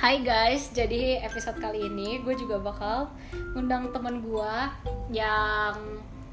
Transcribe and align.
Hai 0.00 0.24
guys, 0.24 0.72
jadi 0.72 1.20
episode 1.20 1.60
kali 1.60 1.84
ini 1.84 2.24
gue 2.24 2.32
juga 2.32 2.56
bakal 2.56 3.12
ngundang 3.52 3.92
temen 3.92 4.24
gue 4.24 4.54
yang 5.12 5.76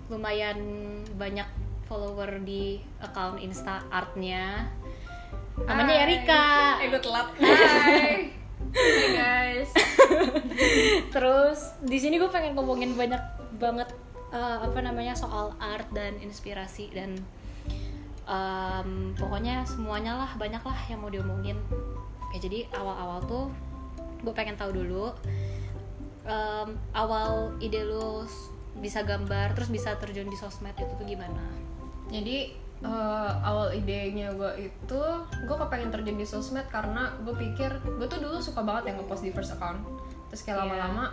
lumayan 0.07 0.55
banyak 1.19 1.43
follower 1.83 2.39
di 2.47 2.79
account 3.03 3.43
Insta 3.43 3.83
artnya. 3.91 4.71
Namanya 5.67 5.99
Hai. 5.99 6.03
Erika. 6.07 6.45
Eh 6.79 6.87
gue 6.87 7.01
telat. 7.03 7.27
Hai. 7.43 8.31
Hai 8.71 9.07
guys. 9.11 9.75
Terus 11.19 11.59
di 11.83 11.99
sini 11.99 12.23
gue 12.23 12.31
pengen 12.31 12.55
ngomongin 12.55 12.95
banyak 12.95 13.19
banget 13.59 13.91
eh, 14.31 14.57
apa 14.63 14.79
namanya 14.79 15.11
soal 15.11 15.51
art 15.59 15.91
dan 15.91 16.15
inspirasi 16.23 16.87
dan 16.95 17.19
em, 18.31 19.11
pokoknya 19.19 19.67
semuanya 19.67 20.23
lah 20.23 20.31
banyak 20.39 20.63
lah 20.63 20.79
yang 20.87 21.03
mau 21.03 21.11
diomongin. 21.11 21.59
Oke 22.37 22.45
jadi 22.45 22.69
awal-awal 22.69 23.17
tuh 23.25 23.49
gue 24.21 24.29
pengen 24.29 24.53
tahu 24.53 24.69
dulu 24.69 25.09
em, 26.21 26.69
awal 26.93 27.49
ide 27.57 27.81
lu 27.81 28.29
bisa 28.77 29.01
gambar 29.01 29.57
terus 29.57 29.73
bisa 29.73 29.97
terjun 29.97 30.29
di 30.29 30.37
sosmed 30.37 30.77
itu 30.77 30.93
tuh 30.93 31.01
gimana? 31.01 31.41
Jadi 32.13 32.53
eh, 32.85 33.31
awal 33.41 33.73
idenya 33.73 34.29
gue 34.37 34.69
itu 34.69 35.01
gue 35.49 35.57
kepengen 35.57 35.89
terjun 35.89 36.13
di 36.13 36.29
sosmed 36.29 36.69
karena 36.69 37.09
gue 37.25 37.33
pikir 37.33 37.73
gue 37.81 38.05
tuh 38.05 38.21
dulu 38.21 38.37
suka 38.37 38.61
banget 38.61 38.93
yang 38.93 39.01
ngepost 39.01 39.25
di 39.25 39.33
first 39.33 39.57
account. 39.57 39.81
Terus 40.29 40.45
kayak 40.45 40.61
Iya. 40.61 40.63
lama-lama 40.69 41.05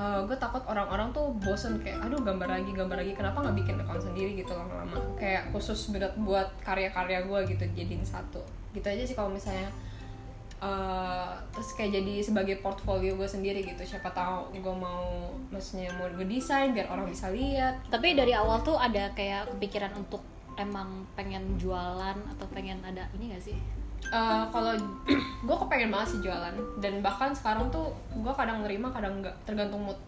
gue 0.00 0.36
takut 0.40 0.64
orang-orang 0.64 1.12
tuh 1.12 1.28
bosen 1.44 1.76
kayak 1.84 2.00
aduh 2.00 2.24
gambar 2.24 2.48
lagi 2.48 2.72
gambar 2.72 3.04
lagi 3.04 3.12
kenapa 3.12 3.44
nggak 3.44 3.56
bikin 3.60 3.76
account 3.76 4.00
sendiri 4.00 4.32
gitu 4.32 4.56
lama-lama 4.56 4.96
kayak 5.20 5.52
khusus 5.52 5.92
buat 5.92 6.16
buat 6.16 6.48
karya-karya 6.64 7.28
gue 7.28 7.38
gitu 7.52 7.64
jadiin 7.76 8.00
satu 8.00 8.40
gitu 8.72 8.88
aja 8.88 9.04
sih 9.04 9.12
kalau 9.12 9.28
misalnya 9.28 9.68
eh, 10.60 11.30
terus 11.52 11.72
kayak 11.74 12.00
jadi 12.00 12.14
sebagai 12.24 12.56
portfolio 12.60 13.16
gue 13.16 13.28
sendiri 13.28 13.64
gitu. 13.64 13.82
Siapa 13.82 14.12
tahu 14.12 14.54
gue 14.54 14.74
mau 14.76 15.32
maksudnya 15.48 15.92
mau 15.96 16.06
gue 16.12 16.26
desain 16.28 16.72
biar 16.76 16.88
orang 16.92 17.08
bisa 17.08 17.32
lihat. 17.32 17.80
Tapi 17.88 18.14
dari 18.14 18.36
awal 18.36 18.60
tuh 18.60 18.76
ada 18.76 19.10
kayak 19.16 19.50
kepikiran 19.56 19.92
untuk 19.96 20.20
emang 20.60 21.08
pengen 21.16 21.56
jualan 21.56 22.16
atau 22.36 22.46
pengen 22.52 22.84
ada 22.84 23.08
ini 23.16 23.32
gak 23.32 23.44
sih? 23.52 23.56
Eh, 24.08 24.44
kalau 24.48 24.72
gue 25.46 25.56
kepengen 25.66 25.90
banget 25.92 26.08
sih 26.16 26.20
jualan. 26.24 26.54
Dan 26.80 27.04
bahkan 27.04 27.32
sekarang 27.32 27.68
tuh 27.68 27.92
gue 28.12 28.32
kadang 28.32 28.64
nerima 28.64 28.88
kadang 28.92 29.20
enggak 29.20 29.36
tergantung 29.44 29.84
mood. 29.84 29.98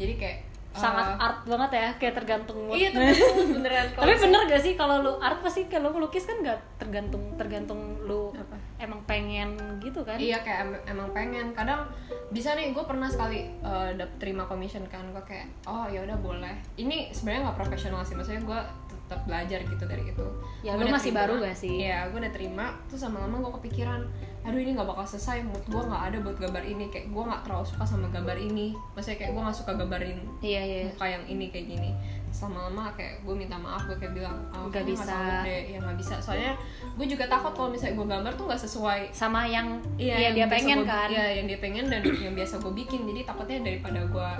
Jadi 0.00 0.16
kayak 0.16 0.38
sangat 0.72 1.18
art 1.18 1.38
banget 1.44 1.70
ya 1.72 1.88
kayak 1.96 2.14
tergantung 2.14 2.58
mood. 2.62 2.74
iya 2.74 2.94
beneran 3.56 3.86
Tapi 3.90 4.12
bener 4.16 4.40
gak 4.46 4.62
sih 4.62 4.74
kalau 4.74 5.00
lu 5.00 5.12
art 5.18 5.38
pasti 5.40 5.66
kalau 5.66 5.90
melukis 5.90 6.24
kan 6.24 6.38
gak 6.40 6.58
tergantung 6.76 7.34
tergantung 7.34 7.78
lu 8.00 8.30
Apa? 8.30 8.54
emang 8.78 9.02
pengen 9.04 9.50
gitu 9.78 10.00
kan? 10.00 10.14
Iya 10.14 10.40
kayak 10.40 10.58
em- 10.64 10.84
emang 10.88 11.10
pengen. 11.10 11.50
Kadang 11.50 11.90
bisa 12.28 12.54
nih 12.54 12.70
gue 12.70 12.84
pernah 12.84 13.06
sekali 13.06 13.50
dap- 13.92 14.14
terima 14.16 14.44
commission 14.44 14.86
kan 14.86 15.02
gue 15.10 15.22
kayak 15.22 15.50
oh 15.64 15.84
ya 15.84 16.02
udah 16.02 16.16
boleh. 16.16 16.54
Ini 16.76 17.10
sebenarnya 17.10 17.50
nggak 17.50 17.58
profesional 17.58 18.00
sih 18.00 18.14
maksudnya 18.14 18.40
gue 18.40 18.60
tetap 19.02 19.26
belajar 19.26 19.58
gitu 19.60 19.84
dari 19.84 20.06
itu. 20.06 20.26
Ya, 20.62 20.72
Gua 20.72 20.86
lu 20.86 20.94
masih 20.94 21.10
terima. 21.10 21.20
baru 21.20 21.34
gak 21.42 21.56
sih? 21.56 21.74
Iya 21.82 22.06
gue 22.06 22.18
udah 22.20 22.30
terima. 22.30 22.66
Terus 22.86 23.02
lama-lama 23.02 23.36
gue 23.40 23.52
kepikiran, 23.58 24.00
aduh 24.40 24.56
ini 24.56 24.72
nggak 24.72 24.86
bakal 24.86 25.04
selesai. 25.04 25.42
Mood 25.42 25.60
gue 25.62 25.82
nggak 25.82 26.02
ada 26.06 26.18
buat 26.18 26.36
gambar 26.36 26.64
ini. 26.64 26.84
Kayak 26.88 27.06
gue 27.08 27.22
nggak 27.22 27.42
terlalu 27.42 27.64
suka 27.66 27.84
sama 27.84 28.06
gambar 28.08 28.36
ini. 28.36 28.72
Maksudnya 28.92 29.18
kayak 29.18 29.30
gue 29.30 29.42
nggak 29.42 29.56
suka 29.56 29.72
gambarin 29.74 30.18
Iya 30.40 30.62
iya. 30.62 30.82
muka 30.86 31.06
yang 31.06 31.24
ini 31.26 31.46
kayak 31.48 31.66
gini 31.68 31.90
Terus 32.24 32.46
lama-lama 32.46 32.94
kayak 32.94 33.20
gue 33.20 33.34
minta 33.34 33.56
maaf 33.56 33.82
gue 33.84 33.96
kayak 33.96 34.14
bilang 34.14 34.38
oh, 34.50 34.64
Nggak 34.64 34.80
kayaknya 34.80 34.94
bisa. 34.94 35.04
sanggup 35.04 35.38
deh 35.42 35.62
ya 35.66 35.78
nggak 35.78 35.96
bisa 35.98 36.14
soalnya 36.16 36.52
gue 36.80 37.06
juga 37.06 37.24
takut 37.26 37.52
kalau 37.52 37.68
misalnya 37.68 37.94
gue 37.96 38.06
gambar 38.08 38.32
tuh 38.32 38.44
nggak 38.46 38.62
sesuai 38.62 39.00
Sama 39.10 39.40
yang 39.44 39.68
Iya, 39.96 40.14
iya, 40.14 40.18
yang 40.22 40.34
dia 40.36 40.46
pengen 40.48 40.78
gua- 40.78 40.88
kan? 40.88 41.08
Iya, 41.10 41.26
yang 41.34 41.46
dia 41.46 41.58
pengen 41.58 41.84
dan 41.86 42.00
yang 42.24 42.34
biasa 42.34 42.54
gue 42.58 42.72
bikin. 42.76 43.00
Jadi 43.04 43.20
takutnya 43.22 43.58
daripada 43.62 44.00
gue 44.00 44.30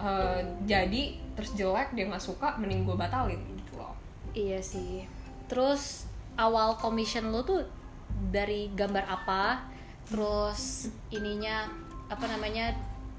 eh, 0.00 0.40
jadi 0.64 1.02
terus 1.32 1.50
jelek 1.54 1.88
dia 1.92 2.04
nggak 2.06 2.20
suka, 2.22 2.56
mending 2.56 2.82
gue 2.82 2.96
batalin 2.96 3.38
gitu 3.54 3.72
loh. 3.76 3.94
Iya 4.32 4.58
sih. 4.58 5.06
Terus 5.46 6.08
awal 6.34 6.74
commission 6.76 7.28
lu 7.28 7.40
tuh 7.42 7.60
dari 8.28 8.72
gambar 8.72 9.04
apa? 9.04 9.64
Terus 10.04 10.60
ininya 11.08 11.68
apa 12.06 12.24
namanya 12.26 12.74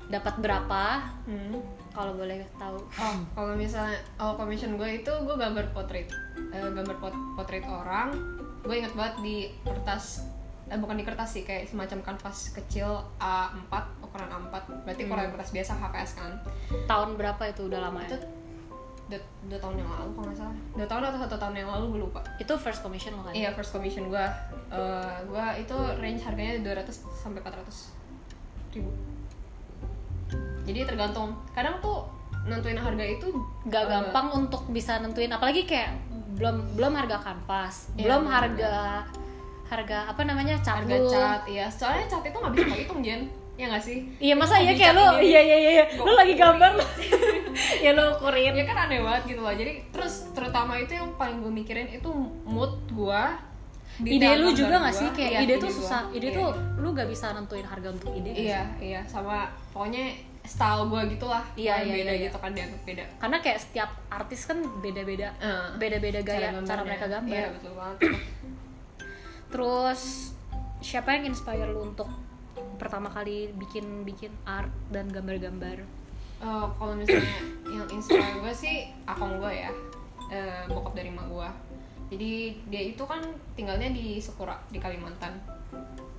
dapat 0.06 0.36
berapa? 0.38 0.84
Hmm. 1.24 1.58
Kalau 1.90 2.14
boleh 2.14 2.42
tahu. 2.56 2.78
Oh, 2.82 3.16
kalau 3.32 3.54
misalnya 3.54 3.94
awal 4.18 4.34
commission 4.36 4.76
gue 4.76 5.00
itu 5.00 5.12
gue 5.14 5.36
gambar 5.36 5.70
portrait, 5.72 6.10
Eh, 6.50 6.60
gambar 6.60 6.98
pot- 6.98 7.22
potret 7.34 7.62
orang. 7.64 8.14
Gue 8.60 8.80
inget 8.80 8.94
banget 8.94 9.22
di 9.22 9.36
kertas, 9.62 10.26
eh, 10.66 10.76
bukan 10.76 10.98
di 10.98 11.06
kertas 11.06 11.30
sih, 11.32 11.44
kayak 11.44 11.68
semacam 11.68 12.02
kanvas 12.04 12.50
kecil 12.52 12.90
A4, 13.20 13.74
ukuran 14.02 14.26
A4. 14.28 14.56
Berarti 14.82 15.02
ukuran 15.04 15.30
kertas 15.30 15.50
biasa 15.52 15.72
HKS 15.78 16.12
kan. 16.16 16.32
Tahun 16.84 17.10
berapa 17.14 17.44
itu 17.46 17.62
udah 17.64 17.80
lama 17.84 18.02
Itu 18.02 18.18
ya? 18.18 18.26
Dua, 19.12 19.20
dua 19.50 19.60
tahun 19.60 19.76
yang 19.84 19.90
lalu 19.90 20.10
kalau 20.16 20.26
nggak 20.32 20.40
salah. 20.40 20.56
Dua 20.76 20.88
tahun 20.88 21.04
atau 21.12 21.20
satu 21.28 21.36
tahun 21.40 21.56
yang 21.60 21.70
lalu 21.70 21.86
gue 21.92 22.02
lupa. 22.08 22.20
Itu 22.40 22.54
first 22.56 22.80
commission 22.82 23.20
lo 23.20 23.28
kan? 23.28 23.34
Iya 23.36 23.52
first 23.52 23.72
commission 23.76 24.08
gue, 24.08 24.26
uh, 24.72 25.16
gue 25.28 25.46
itu 25.60 25.78
range 26.00 26.22
harganya 26.24 26.54
200 26.64 26.92
sampai 27.20 27.40
400 27.44 28.76
ribu. 28.80 28.92
Jadi 30.64 30.80
tergantung. 30.88 31.36
Kadang 31.52 31.84
tuh 31.84 32.08
nentuin 32.44 32.76
harga 32.76 33.06
itu 33.08 33.28
Gak 33.72 33.84
uh, 33.84 33.90
gampang 33.90 34.28
untuk 34.36 34.68
bisa 34.72 35.00
nentuin 35.00 35.32
apalagi 35.32 35.64
kayak 35.64 35.96
belum 36.34 36.76
belum 36.76 36.94
harga 36.98 37.18
kanvas, 37.22 37.94
Iya, 37.94 38.10
belum 38.10 38.24
harga 38.26 38.74
harga 39.70 39.98
apa 40.12 40.22
namanya 40.28 40.60
cat 40.60 40.84
harga 40.84 40.98
cat, 41.08 41.42
iya. 41.48 41.66
Soalnya 41.70 42.06
cat 42.10 42.26
itu 42.26 42.38
nggak 42.38 42.54
bisa 42.58 42.66
kau 42.68 42.78
hitung 42.78 43.02
Jen, 43.06 43.22
ya 43.54 43.66
nggak 43.68 43.82
sih? 43.82 43.98
Iya 44.18 44.34
masa 44.34 44.58
ya 44.58 44.70
dicat 44.70 44.80
kayak 44.82 44.94
lu 44.94 45.06
iya 45.22 45.42
iya 45.42 45.58
iya 45.58 45.72
iya. 45.74 45.86
Lu 45.96 46.12
lagi 46.12 46.34
gambar 46.34 46.72
ya 47.86 47.92
lu 47.92 48.04
ukurin. 48.12 48.54
Ya 48.54 48.64
kan 48.64 48.78
aneh 48.84 49.00
banget 49.00 49.24
gitu 49.30 49.42
loh. 49.42 49.54
Jadi 49.54 49.74
terus 49.90 50.14
terutama 50.32 50.74
itu 50.76 50.92
yang 50.92 51.14
paling 51.14 51.38
gue 51.40 51.54
mikirin 51.54 51.88
itu 51.88 52.10
mood 52.44 52.74
gue. 52.90 53.24
ide 54.02 54.26
lu 54.36 54.50
juga 54.50 54.82
gak 54.82 54.90
sih 54.92 55.06
kayak 55.08 55.32
Iya, 55.32 55.40
ide 55.44 55.56
tuh 55.56 55.70
gua. 55.70 55.78
susah 55.78 56.02
ide 56.10 56.28
Iya. 56.28 56.36
tuh 56.36 56.50
lu 56.78 56.90
gak 56.92 57.06
bisa 57.06 57.30
nentuin 57.30 57.62
harga 57.62 57.90
untuk 57.90 58.10
ide 58.12 58.26
gak? 58.28 58.42
Iya, 58.42 58.62
iya, 58.82 59.02
sama 59.06 59.46
pokoknya 59.70 60.18
style 60.44 60.90
gue 60.90 61.14
gitulah. 61.14 61.46
Iya, 61.54 61.78
Yang 61.78 61.86
iya, 61.86 61.94
beda 61.96 62.12
iya. 62.12 62.24
gitu 62.26 62.38
kan 62.40 62.52
dianggap 62.52 62.82
beda. 62.84 63.06
karena 63.22 63.38
kayak 63.40 63.60
setiap 63.62 63.90
artis 64.10 64.42
kan 64.44 64.58
beda-beda 64.82 65.30
beda-beda 65.78 66.20
gaya 66.20 66.50
cara, 66.50 66.58
gambarnya. 66.58 66.84
mereka 66.84 67.06
gambar 67.08 67.38
Iya, 67.38 67.48
betul 67.54 67.74
banget. 67.78 68.00
terus 69.48 70.02
siapa 70.82 71.10
yang 71.14 71.30
inspire 71.30 71.70
lu 71.70 71.86
untuk 71.86 72.10
pertama 72.84 73.08
kali 73.08 73.56
bikin 73.56 74.04
bikin 74.04 74.36
art 74.44 74.72
dan 74.92 75.08
gambar-gambar. 75.08 75.80
Eh, 76.44 76.68
kalau 76.76 76.94
misalnya 77.00 77.40
yang 77.72 77.88
inspire 77.88 78.44
gue 78.44 78.54
sih 78.54 78.92
akong 79.08 79.40
gue 79.40 79.54
ya. 79.64 79.72
Eh, 80.28 80.68
bokap 80.68 80.98
dari 80.98 81.12
mak 81.14 81.32
gue 81.32 81.50
jadi 82.14 82.54
dia 82.70 82.82
itu 82.94 83.04
kan 83.10 83.26
tinggalnya 83.58 83.90
di 83.90 84.22
Sekura 84.22 84.54
di 84.70 84.78
Kalimantan. 84.78 85.34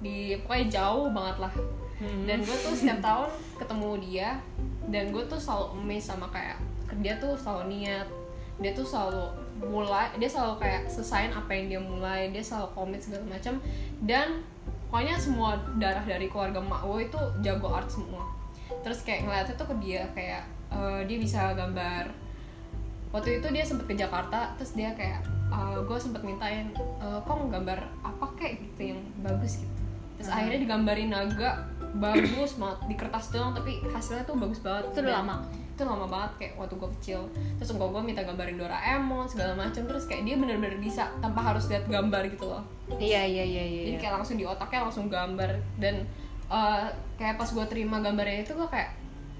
Di 0.02 0.34
pokoknya 0.42 0.66
jauh 0.82 1.06
banget 1.14 1.46
lah. 1.46 1.54
Dan 2.02 2.42
gue 2.42 2.56
tuh 2.58 2.74
setiap 2.74 2.98
tahun 2.98 3.30
ketemu 3.62 3.90
dia 4.02 4.28
dan 4.90 5.14
gue 5.14 5.22
tuh 5.30 5.38
selalu 5.38 5.78
amazed 5.78 6.10
sama 6.10 6.26
kayak 6.34 6.58
dia 7.00 7.16
tuh 7.16 7.32
selalu 7.38 7.80
niat 7.80 8.04
dia 8.60 8.70
tuh 8.70 8.86
selalu 8.86 9.34
mulai 9.66 10.12
dia 10.20 10.30
selalu 10.30 10.62
kayak 10.62 10.86
selesaiin 10.86 11.32
apa 11.34 11.50
yang 11.56 11.66
dia 11.66 11.80
mulai 11.80 12.28
dia 12.30 12.42
selalu 12.42 12.68
komit 12.74 13.00
segala 13.00 13.24
macam. 13.30 13.62
Dan 14.02 14.42
pokoknya 14.88 15.16
semua 15.18 15.58
darah 15.76 16.02
dari 16.02 16.26
keluarga 16.30 16.60
mak 16.60 16.84
gue 16.86 17.08
itu 17.08 17.20
jago 17.42 17.68
art 17.72 17.88
semua. 17.90 18.24
Terus 18.82 19.02
kayak 19.02 19.24
ngeliatnya 19.28 19.54
tuh 19.56 19.68
ke 19.70 19.74
dia 19.82 20.02
kayak 20.14 20.42
eh, 20.72 21.00
dia 21.08 21.18
bisa 21.18 21.52
gambar. 21.52 22.08
Waktu 23.14 23.38
itu 23.38 23.46
dia 23.54 23.62
sempet 23.62 23.86
ke 23.86 23.94
Jakarta 23.94 24.58
terus 24.58 24.74
dia 24.74 24.90
kayak 24.94 25.22
gue 25.86 25.98
sempet 26.00 26.22
mintain 26.26 26.70
eh, 26.76 27.18
kok 27.22 27.34
mau 27.34 27.46
gambar 27.46 27.78
apa 28.02 28.26
kayak 28.34 28.58
gitu 28.58 28.94
yang 28.94 29.00
bagus 29.22 29.62
gitu. 29.62 29.74
Terus 30.18 30.28
Hmm. 30.30 30.38
akhirnya 30.38 30.60
digambarin 30.62 31.10
naga 31.10 31.50
bagus 31.94 32.58
banget 32.58 32.78
di 32.90 32.94
kertas 32.98 33.30
doang 33.30 33.54
tapi 33.54 33.78
hasilnya 33.86 34.26
tuh 34.26 34.34
bagus 34.34 34.60
banget. 34.60 34.90
Itu 34.90 35.00
udah 35.02 35.14
Dan 35.14 35.18
lama 35.24 35.36
itu 35.74 35.82
lama 35.82 36.06
banget 36.06 36.30
kayak 36.38 36.52
waktu 36.54 36.74
gue 36.78 36.90
kecil. 37.00 37.20
Terus 37.58 37.70
gue 37.74 37.88
gue 37.90 38.02
minta 38.02 38.22
gambarin 38.22 38.54
Doraemon 38.54 39.26
segala 39.26 39.58
macam 39.58 39.82
terus 39.90 40.06
kayak 40.06 40.22
dia 40.22 40.38
bener-bener 40.38 40.78
bisa 40.78 41.10
tanpa 41.18 41.42
harus 41.42 41.66
lihat 41.66 41.90
gambar 41.90 42.22
gitu 42.30 42.46
loh. 42.46 42.62
Iya 42.94 43.26
iya 43.26 43.42
iya 43.42 43.64
iya 43.64 43.82
jadi 43.90 43.98
kayak 43.98 44.14
langsung 44.22 44.38
di 44.38 44.46
otaknya 44.46 44.86
langsung 44.86 45.10
gambar 45.10 45.50
dan 45.82 46.06
eh, 46.46 46.86
kayak 47.18 47.34
pas 47.38 47.50
gue 47.50 47.66
terima 47.66 47.98
gambarnya 47.98 48.46
itu 48.46 48.54
gue 48.54 48.68
kayak 48.70 48.90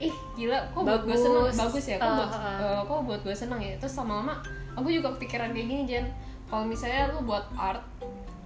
ih 0.02 0.14
gila 0.34 0.58
kok 0.74 0.82
buat 0.82 1.02
gue 1.06 1.14
Bagus. 1.14 1.22
seneng? 1.22 1.44
Bagus. 1.54 1.84
Ya 1.86 1.96
kok 2.02 2.10
Uh, 2.10 2.16
buat 2.18 2.30
uh, 2.34 2.46
uh. 2.50 2.80
kok 2.82 3.00
buat 3.06 3.20
gue 3.22 3.36
seneng 3.36 3.60
ya? 3.62 3.74
Terus 3.78 3.94
lama-lama 4.02 4.34
aku 4.74 4.90
juga 4.90 5.14
kepikiran 5.14 5.54
kayak 5.54 5.66
gini 5.70 5.82
Jen. 5.86 6.06
Kalau 6.50 6.66
misalnya 6.66 7.14
lu 7.14 7.22
buat 7.26 7.46
art 7.54 7.82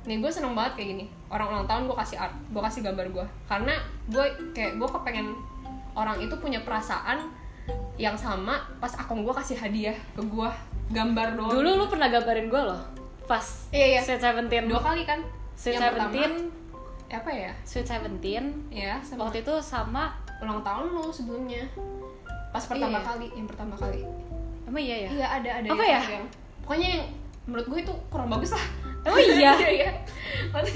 nih 0.09 0.19
gue 0.19 0.31
seneng 0.31 0.57
banget 0.57 0.73
kayak 0.75 0.89
gini. 0.91 1.05
Orang 1.29 1.47
ulang 1.49 1.67
tahun 1.67 1.85
gue 1.85 1.95
kasih 1.95 2.17
art 2.19 2.33
gue 2.33 2.63
kasih 2.63 2.81
gambar 2.83 3.07
gue 3.11 3.27
karena 3.45 3.75
gue 4.09 4.25
kayak 4.51 4.73
gue 4.75 4.89
kepengen 4.89 5.37
orang 5.93 6.17
itu 6.17 6.33
punya 6.35 6.65
perasaan 6.65 7.29
yang 7.97 8.17
sama 8.17 8.57
pas 8.79 8.97
akong 8.97 9.21
gue 9.21 9.35
kasih 9.35 9.55
hadiah 9.55 9.97
ke 10.15 10.23
gue 10.23 10.49
gambar 10.89 11.37
doang. 11.37 11.53
Dulu 11.53 11.69
lu 11.75 11.87
pernah 11.87 12.09
gambarin 12.09 12.49
gue 12.49 12.63
loh 12.65 12.81
pas 13.29 13.45
Iya, 13.69 13.87
iya. 13.87 14.01
Sweet 14.01 14.19
Seventeen. 14.19 14.65
Dua 14.67 14.81
kali 14.81 15.05
kan? 15.05 15.21
Sweet 15.53 15.77
Yang 15.77 15.83
pertama- 15.85 16.01
Seventeen. 16.09 16.33
Apa 17.09 17.31
ya? 17.31 17.53
Sweet 17.63 17.85
Seventeen. 17.87 18.45
Ya 18.69 18.97
sama. 19.03 19.29
Waktu 19.29 19.43
itu 19.43 19.55
sama 19.61 20.17
ulang 20.41 20.65
tahun 20.65 20.89
lu 20.91 21.13
sebelumnya. 21.13 21.69
Pas 22.49 22.65
pertama 22.65 22.97
Iya. 22.97 23.05
kali 23.05 23.27
yang 23.35 23.45
pertama 23.45 23.77
kali. 23.77 24.01
Emang 24.65 24.81
iya 24.81 24.97
ya? 25.05 25.11
Iya 25.15 25.27
ada 25.35 25.51
ada 25.61 25.69
Apa 25.69 25.85
yang- 25.85 26.01
ya? 26.01 26.15
yang 26.15 26.25
pokoknya 26.63 26.89
yang 26.91 27.05
menurut 27.45 27.67
gue 27.67 27.79
itu 27.83 27.93
kurang 28.09 28.29
bagus 28.29 28.53
lah 28.53 28.65
Oh 29.05 29.17
iya? 29.17 29.53
iya 29.77 29.91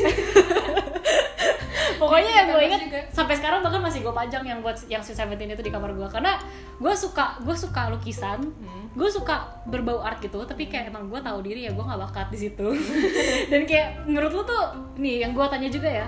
pokoknya 1.94 2.30
yang 2.32 2.46
gue 2.48 2.62
inget 2.64 2.80
juga. 2.82 3.00
sampai 3.10 3.34
sekarang 3.34 3.60
bahkan 3.60 3.78
masih 3.78 4.00
gue 4.00 4.10
pajang 4.10 4.42
yang 4.42 4.58
buat 4.58 4.74
yang 4.86 4.98
Sweet 4.98 5.14
Seventeen 5.16 5.50
itu 5.50 5.60
di 5.60 5.70
kamar 5.70 5.92
gue 5.92 6.08
karena 6.08 6.34
gue 6.76 6.94
suka 6.94 7.38
gue 7.38 7.54
suka 7.54 7.88
lukisan 7.88 8.42
Hmm. 8.42 8.90
gue 8.92 9.08
suka 9.08 9.38
berbau 9.64 10.00
art 10.00 10.18
gitu 10.18 10.42
tapi 10.42 10.66
kayak 10.66 10.90
emang 10.90 11.06
gue 11.06 11.16
tahu 11.18 11.38
diri 11.40 11.64
ya 11.64 11.72
gue 11.72 11.80
nggak 11.80 12.00
bakat 12.02 12.26
di 12.28 12.38
situ 12.40 12.68
dan 13.50 13.62
kayak 13.62 14.04
menurut 14.04 14.32
lu 14.32 14.42
tuh 14.42 14.62
nih 14.96 15.22
yang 15.22 15.32
gue 15.32 15.44
tanya 15.46 15.68
juga 15.68 15.88
ya 15.88 16.06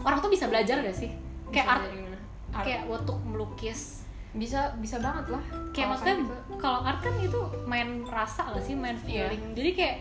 orang 0.00 0.20
tuh 0.20 0.28
bisa 0.28 0.46
belajar 0.46 0.78
gak 0.78 0.94
sih 0.94 1.10
kayak 1.48 1.66
art? 1.66 1.84
Art. 2.52 2.64
kayak 2.64 2.82
untuk 2.86 3.16
melukis 3.24 4.04
bisa 4.30 4.74
bisa 4.76 4.98
banget 4.98 5.30
lah 5.30 5.42
kayak 5.70 5.88
maksudnya 5.88 6.14
gitu. 6.20 6.34
kalau 6.56 6.82
art 6.82 7.00
kan 7.00 7.14
itu 7.16 7.38
main 7.64 8.02
rasa 8.04 8.46
gak 8.48 8.62
sih 8.62 8.74
main 8.74 8.94
Iya. 9.00 9.30
feeling 9.30 9.42
jadi 9.54 9.70
kayak 9.72 9.96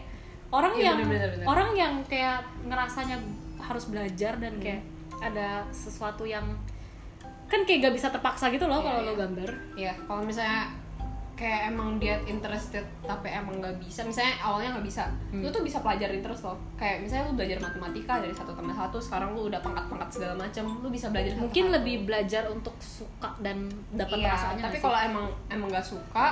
orang 0.54 0.74
Iya, 0.74 0.86
yang 0.86 0.98
bener, 1.00 1.10
bener, 1.10 1.30
bener. 1.34 1.46
orang 1.46 1.70
yang 1.74 1.94
kayak 2.06 2.40
ngerasanya 2.64 3.18
harus 3.60 3.86
belajar 3.86 4.38
dan 4.38 4.54
Hmm. 4.54 4.62
kayak 4.62 4.82
ada 5.20 5.48
sesuatu 5.70 6.24
yang 6.24 6.46
kan 7.46 7.62
kayak 7.64 7.80
gak 7.84 7.96
bisa 7.96 8.08
terpaksa 8.08 8.50
gitu 8.50 8.66
loh 8.66 8.78
Iya, 8.78 8.86
kalau 8.88 9.00
iya. 9.00 9.08
lo 9.08 9.14
gambar 9.16 9.50
ya 9.76 9.94
kalau 10.04 10.22
misalnya 10.22 10.70
kayak 11.34 11.62
emang 11.68 11.98
dia 11.98 12.22
interested 12.26 12.86
tapi 13.02 13.26
emang 13.28 13.58
nggak 13.58 13.78
bisa 13.80 14.02
misalnya 14.02 14.38
awalnya 14.40 14.70
nggak 14.72 14.86
bisa 14.86 15.04
Hmm. 15.28 15.42
lu 15.42 15.50
tuh 15.50 15.62
bisa 15.62 15.82
pelajarin 15.82 16.22
terus 16.22 16.42
loh 16.42 16.58
kayak 16.76 17.02
misalnya 17.02 17.26
lu 17.26 17.36
belajar 17.36 17.58
matematika 17.60 18.14
dari 18.22 18.32
satu 18.32 18.54
tambah 18.54 18.70
satu 18.72 18.98
sekarang 19.00 19.34
lu 19.34 19.50
udah 19.50 19.58
pangkat-pangkat 19.60 20.10
segala 20.12 20.34
macam 20.36 20.66
lu 20.78 20.90
bisa 20.90 21.10
belajar 21.10 21.34
satu 21.34 21.42
mungkin 21.42 21.66
hal. 21.68 21.74
lebih 21.76 21.96
belajar 22.06 22.44
untuk 22.48 22.76
suka 22.80 23.30
dan 23.40 23.66
dapat 23.92 24.18
iya, 24.20 24.30
rasanya 24.30 24.62
tapi 24.64 24.78
kalau 24.78 25.00
emang 25.00 25.26
emang 25.48 25.68
nggak 25.70 25.88
suka 25.88 26.26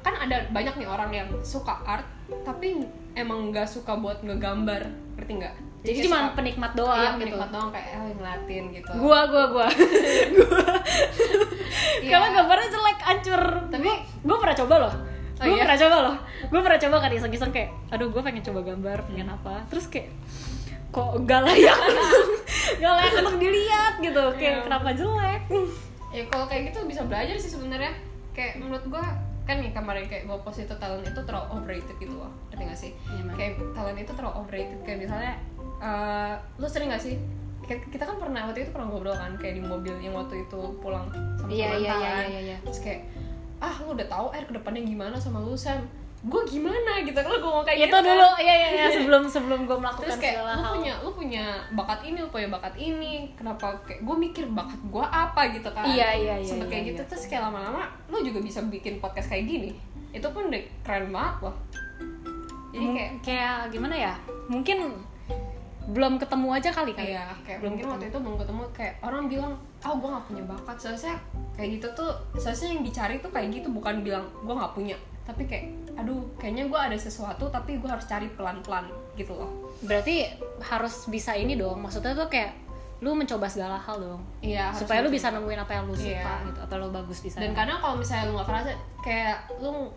kan 0.00 0.14
ada 0.16 0.36
banyak 0.50 0.74
nih 0.76 0.88
orang 0.88 1.10
yang 1.12 1.28
suka 1.40 1.74
art 1.80 2.06
tapi 2.42 2.82
emang 3.14 3.52
nggak 3.52 3.68
suka 3.68 3.96
buat 3.98 4.20
ngegambar 4.24 4.82
ngerti 5.18 5.32
nggak? 5.42 5.54
Jadi 5.82 5.92
kayak 5.98 6.06
cuma 6.06 6.18
penikmat 6.38 6.72
iya, 6.72 6.78
doang 6.78 7.02
gitu. 7.02 7.22
penikmat 7.26 7.48
doang 7.50 7.70
kayak 7.74 7.88
eh, 7.90 8.12
ngeliatin 8.14 8.64
gitu. 8.70 8.90
Gua 9.02 9.20
gua 9.26 9.44
gua. 9.50 9.68
Iya. 12.02 12.18
karena 12.18 12.28
gambarnya 12.34 12.68
jelek 12.70 12.98
hancur. 13.02 13.42
Tapi 13.70 13.90
gua 14.26 14.36
pernah 14.42 14.56
coba 14.58 14.74
loh. 14.88 14.94
Oh 15.42 15.44
gue 15.50 15.58
iya? 15.58 15.64
pernah 15.66 15.80
coba 15.82 15.96
loh. 16.06 16.16
Gue 16.54 16.60
pernah 16.62 16.78
coba 16.78 16.96
kan 17.02 17.10
iseng-iseng 17.10 17.50
kayak 17.50 17.70
aduh 17.90 18.08
gue 18.14 18.22
pengen 18.22 18.42
coba 18.46 18.60
gambar 18.62 18.98
pengen 19.10 19.26
apa. 19.26 19.54
Terus 19.66 19.90
kayak 19.90 20.14
kok 20.94 21.18
gak 21.26 21.40
layak 21.42 21.78
gak 22.82 22.92
layak 22.94 23.12
untuk 23.26 23.38
dilihat 23.42 23.94
gitu. 23.98 24.24
Kayak 24.38 24.54
Iya. 24.54 24.64
kenapa 24.70 24.88
jelek? 24.94 25.42
Ya 26.14 26.22
kalau 26.30 26.46
kayak 26.46 26.62
gitu 26.70 26.78
bisa 26.86 27.02
belajar 27.02 27.34
sih 27.42 27.50
sebenarnya. 27.50 27.90
Kayak 28.30 28.62
menurut 28.62 28.86
gua 28.86 29.02
kan 29.42 29.58
nih 29.58 29.70
kemarin 29.70 30.06
kayak 30.06 30.24
gue 30.24 30.38
post 30.38 30.60
itu 30.60 30.74
talent 30.76 31.02
itu 31.02 31.20
terlalu 31.20 31.46
overrated 31.52 31.96
gitu 31.96 32.14
loh 32.14 32.30
ngerti 32.48 32.62
gak 32.64 32.78
sih 32.78 32.90
Iya, 33.08 33.22
kayak 33.32 33.52
talent 33.72 33.98
itu 33.98 34.12
terlalu 34.12 34.34
overrated 34.38 34.80
kayak 34.82 34.98
misalnya 35.02 35.32
eh 35.78 36.32
lu 36.56 36.66
sering 36.66 36.88
gak 36.88 37.00
sih 37.00 37.18
kita 37.62 38.04
kan 38.04 38.18
pernah 38.18 38.46
waktu 38.46 38.62
itu 38.62 38.70
pernah 38.70 38.86
ngobrol 38.86 39.14
kan 39.14 39.32
kayak 39.34 39.54
di 39.56 39.62
mobil 39.62 39.94
yang 39.98 40.12
waktu 40.12 40.42
itu 40.42 40.60
pulang 40.78 41.08
sama 41.36 41.48
Iya, 41.48 41.68
iya, 41.74 41.90
mantan. 41.90 42.02
iya, 42.02 42.12
iya, 42.28 42.40
iya. 42.44 42.56
terus 42.60 42.78
kayak 42.78 43.00
ah 43.58 43.74
lu 43.80 43.94
udah 43.94 44.06
tahu 44.06 44.26
air 44.30 44.44
ke 44.44 44.52
depannya 44.52 44.82
gimana 44.84 45.14
sama 45.16 45.38
lu 45.38 45.54
Sam 45.54 45.86
gue 46.22 46.42
gimana? 46.46 47.02
Gitu. 47.02 47.18
Kan 47.18 47.30
lu 47.30 47.38
ngomong 47.42 47.64
kayak 47.66 47.78
itu 47.82 47.86
gitu 47.90 47.98
dulu. 47.98 48.28
iya 48.38 48.54
iya 48.54 48.68
iya. 48.70 48.86
Sebelum 48.94 49.22
sebelum 49.26 49.60
gue 49.66 49.74
terus 49.74 49.82
melakukan 49.82 50.18
kayak 50.22 50.36
segala 50.38 50.52
lu 50.54 50.62
hal. 50.62 50.72
punya 50.78 50.92
lu 51.02 51.10
punya 51.14 51.44
bakat 51.74 52.00
ini 52.06 52.16
lu 52.22 52.28
punya 52.30 52.48
bakat 52.50 52.74
ini. 52.78 53.12
Kenapa 53.34 53.66
kayak 53.82 54.00
gue 54.06 54.16
mikir 54.16 54.44
bakat 54.50 54.80
gue 54.86 55.04
apa 55.04 55.42
gitu 55.50 55.68
kan. 55.74 55.84
Iya, 55.86 56.08
iya, 56.14 56.34
iya, 56.38 56.46
Sempet 56.46 56.66
iya, 56.66 56.72
kayak 56.72 56.84
iya. 56.84 56.90
gitu 56.94 57.02
terus 57.10 57.24
kayak 57.26 57.42
lama-lama 57.50 57.90
lu 58.06 58.22
juga 58.22 58.38
bisa 58.38 58.62
bikin 58.62 59.02
podcast 59.02 59.28
kayak 59.30 59.44
gini. 59.50 59.70
Itu 60.14 60.30
pun 60.30 60.46
udah 60.46 60.62
keren 60.86 61.10
banget 61.10 61.36
loh. 61.50 61.56
Jadi 62.72 62.86
kayak 62.96 63.12
kayak 63.20 63.56
gimana 63.68 63.94
ya? 63.94 64.14
Mungkin 64.48 64.78
belum 65.90 66.14
ketemu 66.22 66.48
aja 66.54 66.70
kali 66.70 66.92
kan? 66.94 67.02
Iya, 67.02 67.26
kayak 67.42 67.58
Belum 67.58 67.74
mungkin 67.74 67.86
waktu 67.90 68.06
itu 68.14 68.18
belum 68.22 68.36
ketemu 68.38 68.62
kayak 68.70 68.94
orang 69.02 69.24
bilang, 69.26 69.52
oh 69.82 69.94
gue 69.98 70.08
nggak 70.08 70.26
punya 70.30 70.42
bakat. 70.46 70.76
Seharusnya 70.78 71.14
kayak 71.58 71.68
gitu 71.78 71.86
tuh, 71.98 72.12
seharusnya 72.38 72.68
yang 72.78 72.82
dicari 72.86 73.14
tuh 73.18 73.30
kayak 73.34 73.48
gitu 73.50 73.68
bukan 73.74 74.06
bilang 74.06 74.24
gue 74.46 74.54
nggak 74.54 74.72
punya, 74.78 74.96
tapi 75.26 75.42
kayak, 75.50 75.74
aduh, 75.94 76.24
kayaknya 76.36 76.66
gue 76.66 76.80
ada 76.80 76.96
sesuatu 76.96 77.46
tapi 77.46 77.76
gue 77.76 77.86
harus 77.86 78.04
cari 78.04 78.26
pelan-pelan 78.28 78.88
gitu 79.12 79.32
loh. 79.32 79.50
berarti 79.80 80.24
harus 80.60 81.04
bisa 81.06 81.32
ini 81.32 81.52
dong 81.52 81.78
maksudnya 81.78 82.12
tuh 82.12 82.26
kayak 82.26 82.56
lu 82.98 83.12
mencoba 83.12 83.44
segala 83.44 83.76
hal 83.76 83.98
dong 83.98 84.22
Iya. 84.40 84.70
supaya 84.72 85.02
lu 85.02 85.10
bisa 85.10 85.28
nemuin 85.28 85.58
apa 85.58 85.72
yang 85.74 85.84
lu 85.84 85.92
suka 85.92 86.12
Iya. 86.14 86.46
gitu 86.46 86.58
atau 86.62 86.76
lu 86.78 86.88
bagus 86.88 87.18
di 87.18 87.28
sana 87.28 87.42
Dan 87.42 87.52
kadang 87.52 87.76
kalau 87.76 87.98
misalnya 87.98 88.24
lu 88.24 88.32
nggak 88.34 88.46
kerasa, 88.46 88.70
kayak 89.02 89.36
lu 89.58 89.90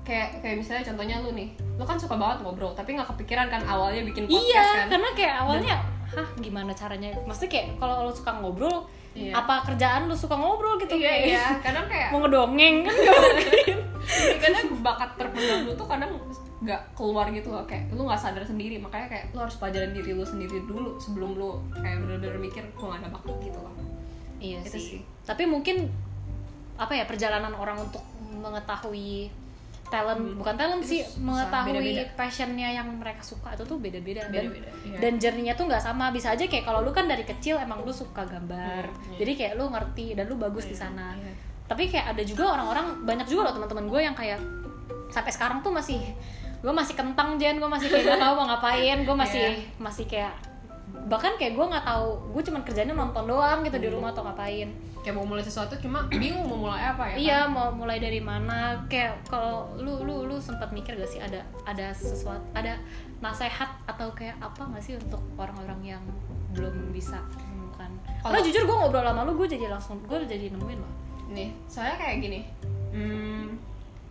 kayak 0.00 0.28
kayak 0.38 0.56
misalnya 0.58 0.84
contohnya 0.84 1.16
lu 1.18 1.30
nih, 1.32 1.48
lu 1.74 1.84
kan 1.84 1.96
suka 1.96 2.14
banget 2.14 2.40
ngobrol, 2.40 2.72
tapi 2.72 2.94
nggak 2.94 3.08
kepikiran 3.08 3.46
kan 3.48 3.62
awalnya 3.64 4.02
bikin 4.02 4.24
podcast 4.24 4.44
iya 4.46 4.62
kan? 4.76 4.86
karena 4.88 5.08
kayak 5.12 5.34
awalnya 5.38 5.74
hah 6.10 6.28
gimana 6.36 6.72
caranya 6.72 7.14
maksudnya 7.22 7.50
kayak 7.50 7.66
kalau 7.76 8.06
lu 8.06 8.12
suka 8.12 8.32
ngobrol 8.34 8.86
Iya. 9.10 9.34
apa 9.34 9.66
kerjaan 9.66 10.06
lu 10.06 10.14
suka 10.14 10.38
ngobrol 10.38 10.78
gitu? 10.78 10.94
Iya 10.94 11.02
kayak 11.02 11.20
iya, 11.26 11.44
kadang 11.58 11.86
kayak 11.90 12.08
mau 12.14 12.22
ngedongeng 12.22 12.86
kan 12.86 12.94
gak 12.94 13.14
mungkin. 13.26 13.76
Kadang 14.38 14.66
bakat 14.80 15.10
terpendam 15.18 15.58
lu 15.66 15.72
tuh 15.74 15.86
kadang 15.86 16.12
nggak 16.60 16.82
keluar 16.94 17.26
gitu 17.30 17.50
loh. 17.50 17.66
Kayak 17.66 17.90
lu 17.90 18.06
nggak 18.06 18.20
sadar 18.20 18.46
sendiri. 18.46 18.78
Makanya 18.78 19.10
kayak 19.10 19.24
lu 19.34 19.42
harus 19.42 19.58
pelajarin 19.58 19.90
diri 19.90 20.14
lu 20.14 20.22
sendiri 20.22 20.62
dulu 20.62 20.94
sebelum 20.96 21.34
lu 21.34 21.58
kayak 21.74 21.98
bener-bener 22.00 22.38
mikir 22.38 22.62
gua 22.78 22.94
gak 22.94 23.02
ada 23.02 23.08
bakat 23.10 23.34
gitu 23.42 23.58
loh. 23.58 23.74
Iya 24.38 24.62
Itu 24.62 24.78
sih. 24.78 24.84
sih. 24.96 25.00
tapi 25.20 25.44
mungkin 25.44 25.90
apa 26.74 26.96
ya 26.96 27.04
perjalanan 27.04 27.52
orang 27.52 27.76
untuk 27.76 28.00
mengetahui 28.32 29.28
talent 29.90 30.22
Hmm. 30.22 30.38
bukan 30.38 30.54
talent 30.54 30.80
Itu 30.80 30.88
sih 30.88 31.00
susah, 31.02 31.18
mengetahui 31.20 31.70
beda-beda. 31.74 32.02
passionnya 32.14 32.68
yang 32.70 32.88
mereka 32.92 33.20
suka 33.20 33.48
itu 33.50 33.64
tuh 33.64 33.76
beda-beda 33.76 34.22
dan 34.24 34.46
Beda-beda, 34.48 34.70
iya. 34.84 34.98
dan 34.98 35.12
journey-nya 35.16 35.52
tuh 35.52 35.66
nggak 35.66 35.82
sama 35.82 36.08
bisa 36.08 36.30
aja 36.30 36.42
kayak 36.42 36.62
kalau 36.62 36.80
lu 36.80 36.90
kan 36.90 37.04
dari 37.04 37.22
kecil 37.22 37.56
emang 37.56 37.80
lu 37.80 37.90
suka 37.92 38.22
gambar 38.22 38.86
Hmm, 38.86 39.02
iya. 39.10 39.18
jadi 39.18 39.32
kayak 39.34 39.52
lu 39.54 39.64
ngerti 39.68 40.06
dan 40.12 40.24
lu 40.24 40.36
bagus 40.36 40.64
di 40.64 40.72
Iya, 40.72 40.80
sana 40.80 41.12
iya. 41.14 41.34
tapi 41.64 41.86
kayak 41.86 42.06
ada 42.08 42.22
juga 42.22 42.44
orang-orang 42.48 42.86
banyak 43.04 43.26
juga 43.26 43.40
loh 43.44 43.54
teman-teman 43.56 43.84
gue 43.86 44.00
yang 44.00 44.14
kayak 44.14 44.38
sampai 45.08 45.28
sekarang 45.28 45.58
tuh 45.60 45.70
masih 45.70 45.98
gue 46.56 46.72
masih 46.72 46.94
kentang 46.94 47.34
Jen 47.34 47.56
gue 47.56 47.66
masih 47.66 47.88
kayak 47.88 48.04
gak 48.06 48.20
tahu 48.20 48.34
mau 48.36 48.46
ngapain 48.48 48.98
gue 49.00 49.16
masih 49.16 49.42
Iya. 49.58 49.74
masih 49.76 50.04
kayak 50.06 50.34
bahkan 51.06 51.32
kayak 51.36 51.54
gue 51.54 51.66
nggak 51.66 51.82
tahu 51.82 52.08
gue 52.30 52.42
cuman 52.44 52.60
kerjanya 52.60 52.92
nonton 52.92 53.24
doang 53.24 53.62
gitu 53.62 53.76
di 53.76 53.86
Hmm. 53.86 53.96
rumah 53.96 54.10
atau 54.10 54.22
ngapain. 54.22 54.68
Kayak 55.00 55.14
mau 55.14 55.24
mulai 55.24 55.40
sesuatu 55.40 55.72
cuma 55.76 56.04
bingung 56.12 56.44
mau 56.44 56.60
mulai 56.62 56.82
apa 56.86 57.04
ya 57.10 57.16
iya 57.16 57.38
kan? 57.42 57.52
mau 57.52 57.68
mulai 57.70 57.96
dari 57.96 58.20
mana. 58.20 58.84
Kayak 58.86 59.24
kalau 59.24 59.72
lu 59.76 60.02
lu 60.02 60.24
lu 60.24 60.36
sempat 60.36 60.68
mikir 60.70 60.94
gak 60.94 61.08
sih 61.08 61.18
ada 61.18 61.40
ada 61.64 61.88
sesuatu 61.90 62.44
ada 62.52 62.76
nasehat 63.18 63.68
atau 63.84 64.10
kayak 64.10 64.36
apa 64.38 64.60
nggak 64.62 64.80
sih 64.80 64.94
untuk 64.94 65.20
orang-orang 65.34 65.96
yang 65.96 66.02
belum 66.50 66.90
bisa 66.90 67.16
menemukan? 67.38 67.90
Karena 68.20 68.20
Kalau- 68.34 68.44
jujur 68.44 68.62
gue 68.62 68.76
ngobrol 68.76 69.02
sama 69.02 69.22
lu 69.22 69.32
gue 69.34 69.48
jadi 69.48 69.66
langsung 69.68 69.96
gue 70.02 70.16
jadi 70.22 70.50
nemuin 70.50 70.78
loh. 70.78 70.92
Nih 71.30 71.54
soalnya 71.64 71.96
kayak 71.96 72.16
gini. 72.20 72.40
Hmm, 72.90 73.54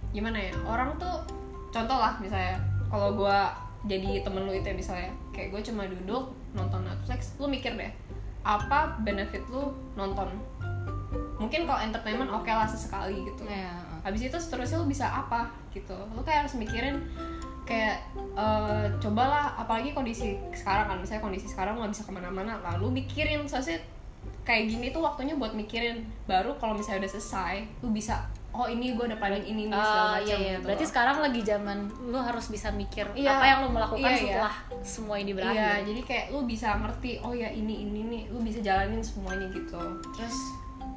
gimana 0.10 0.40
ya? 0.40 0.54
Orang 0.64 0.96
tuh 0.96 1.22
contoh 1.70 1.96
lah 1.96 2.18
misalnya 2.18 2.58
kalau 2.88 3.14
gua 3.14 3.54
jadi 3.88 4.26
temen 4.28 4.44
lu 4.44 4.52
itu 4.52 4.68
ya 4.68 4.76
misalnya 4.76 5.12
kayak 5.32 5.56
gue 5.56 5.62
cuma 5.72 5.88
duduk 5.88 6.36
nonton 6.52 6.84
Netflix 6.84 7.38
lu 7.40 7.48
mikir 7.48 7.80
deh 7.80 7.94
apa 8.44 9.00
benefit 9.04 9.44
lu 9.52 9.76
nonton? 10.00 10.32
Mungkin 11.40 11.64
kalau 11.68 11.80
entertainment 11.80 12.32
oke 12.32 12.48
lah 12.48 12.68
sesekali 12.68 13.24
gitu. 13.24 13.44
Ya 13.48 13.80
habis 14.04 14.24
itu 14.24 14.36
seterusnya 14.36 14.80
lu 14.80 14.88
bisa 14.88 15.08
apa 15.08 15.52
gitu? 15.76 15.96
Lu 16.16 16.22
kayak 16.24 16.48
harus 16.48 16.56
mikirin 16.56 17.04
kayak 17.68 18.02
eh, 18.34 18.86
cobalah 18.98 19.54
apalagi 19.60 19.94
kondisi 19.94 20.40
sekarang 20.56 20.90
kan 20.90 20.98
misalnya 20.98 21.22
kondisi 21.22 21.46
sekarang 21.46 21.78
nggak 21.78 21.94
bisa 21.94 22.04
ke 22.08 22.12
mana-mana 22.12 22.58
lalu 22.66 23.06
mikirin 23.06 23.46
soalnya 23.46 23.78
kayak 24.42 24.74
gini 24.74 24.90
tuh 24.90 25.04
waktunya 25.04 25.36
buat 25.36 25.54
mikirin. 25.54 26.08
Baru 26.26 26.56
kalau 26.58 26.76
misalnya 26.80 27.06
udah 27.06 27.12
selesai 27.12 27.56
lu 27.84 27.92
bisa 27.92 28.26
oh 28.50 28.66
ini 28.66 28.92
gue 28.92 29.06
udah 29.06 29.16
planning 29.16 29.46
ini 29.46 29.64
nih 29.66 29.74
Ah, 29.74 29.84
segala 29.84 30.02
iya, 30.02 30.14
macam 30.16 30.38
iya. 30.38 30.50
gitu 30.52 30.66
Berarti 30.66 30.84
loh. 30.84 30.90
sekarang 30.90 31.18
lagi 31.20 31.42
zaman 31.44 31.78
lu 32.04 32.18
harus 32.18 32.46
bisa 32.48 32.68
mikir 32.72 33.06
Iya. 33.14 33.30
apa 33.32 33.46
yang 33.46 33.60
lu 33.62 33.70
melakukan 33.70 34.02
Iya, 34.02 34.16
iya. 34.16 34.24
setelah 34.26 34.54
semua 34.82 35.16
ini 35.16 35.32
berakhir. 35.32 35.56
Iya, 35.56 35.72
jadi 35.86 36.02
kayak 36.04 36.26
lu 36.30 36.40
bisa 36.44 36.68
ngerti, 36.76 37.12
oh 37.20 37.32
ya 37.32 37.48
ini 37.48 37.74
ini 37.84 38.00
nih, 38.04 38.24
lu 38.28 38.40
bisa 38.40 38.60
jalanin 38.60 39.00
semuanya 39.00 39.48
gitu. 39.50 39.78
Terus 40.12 40.38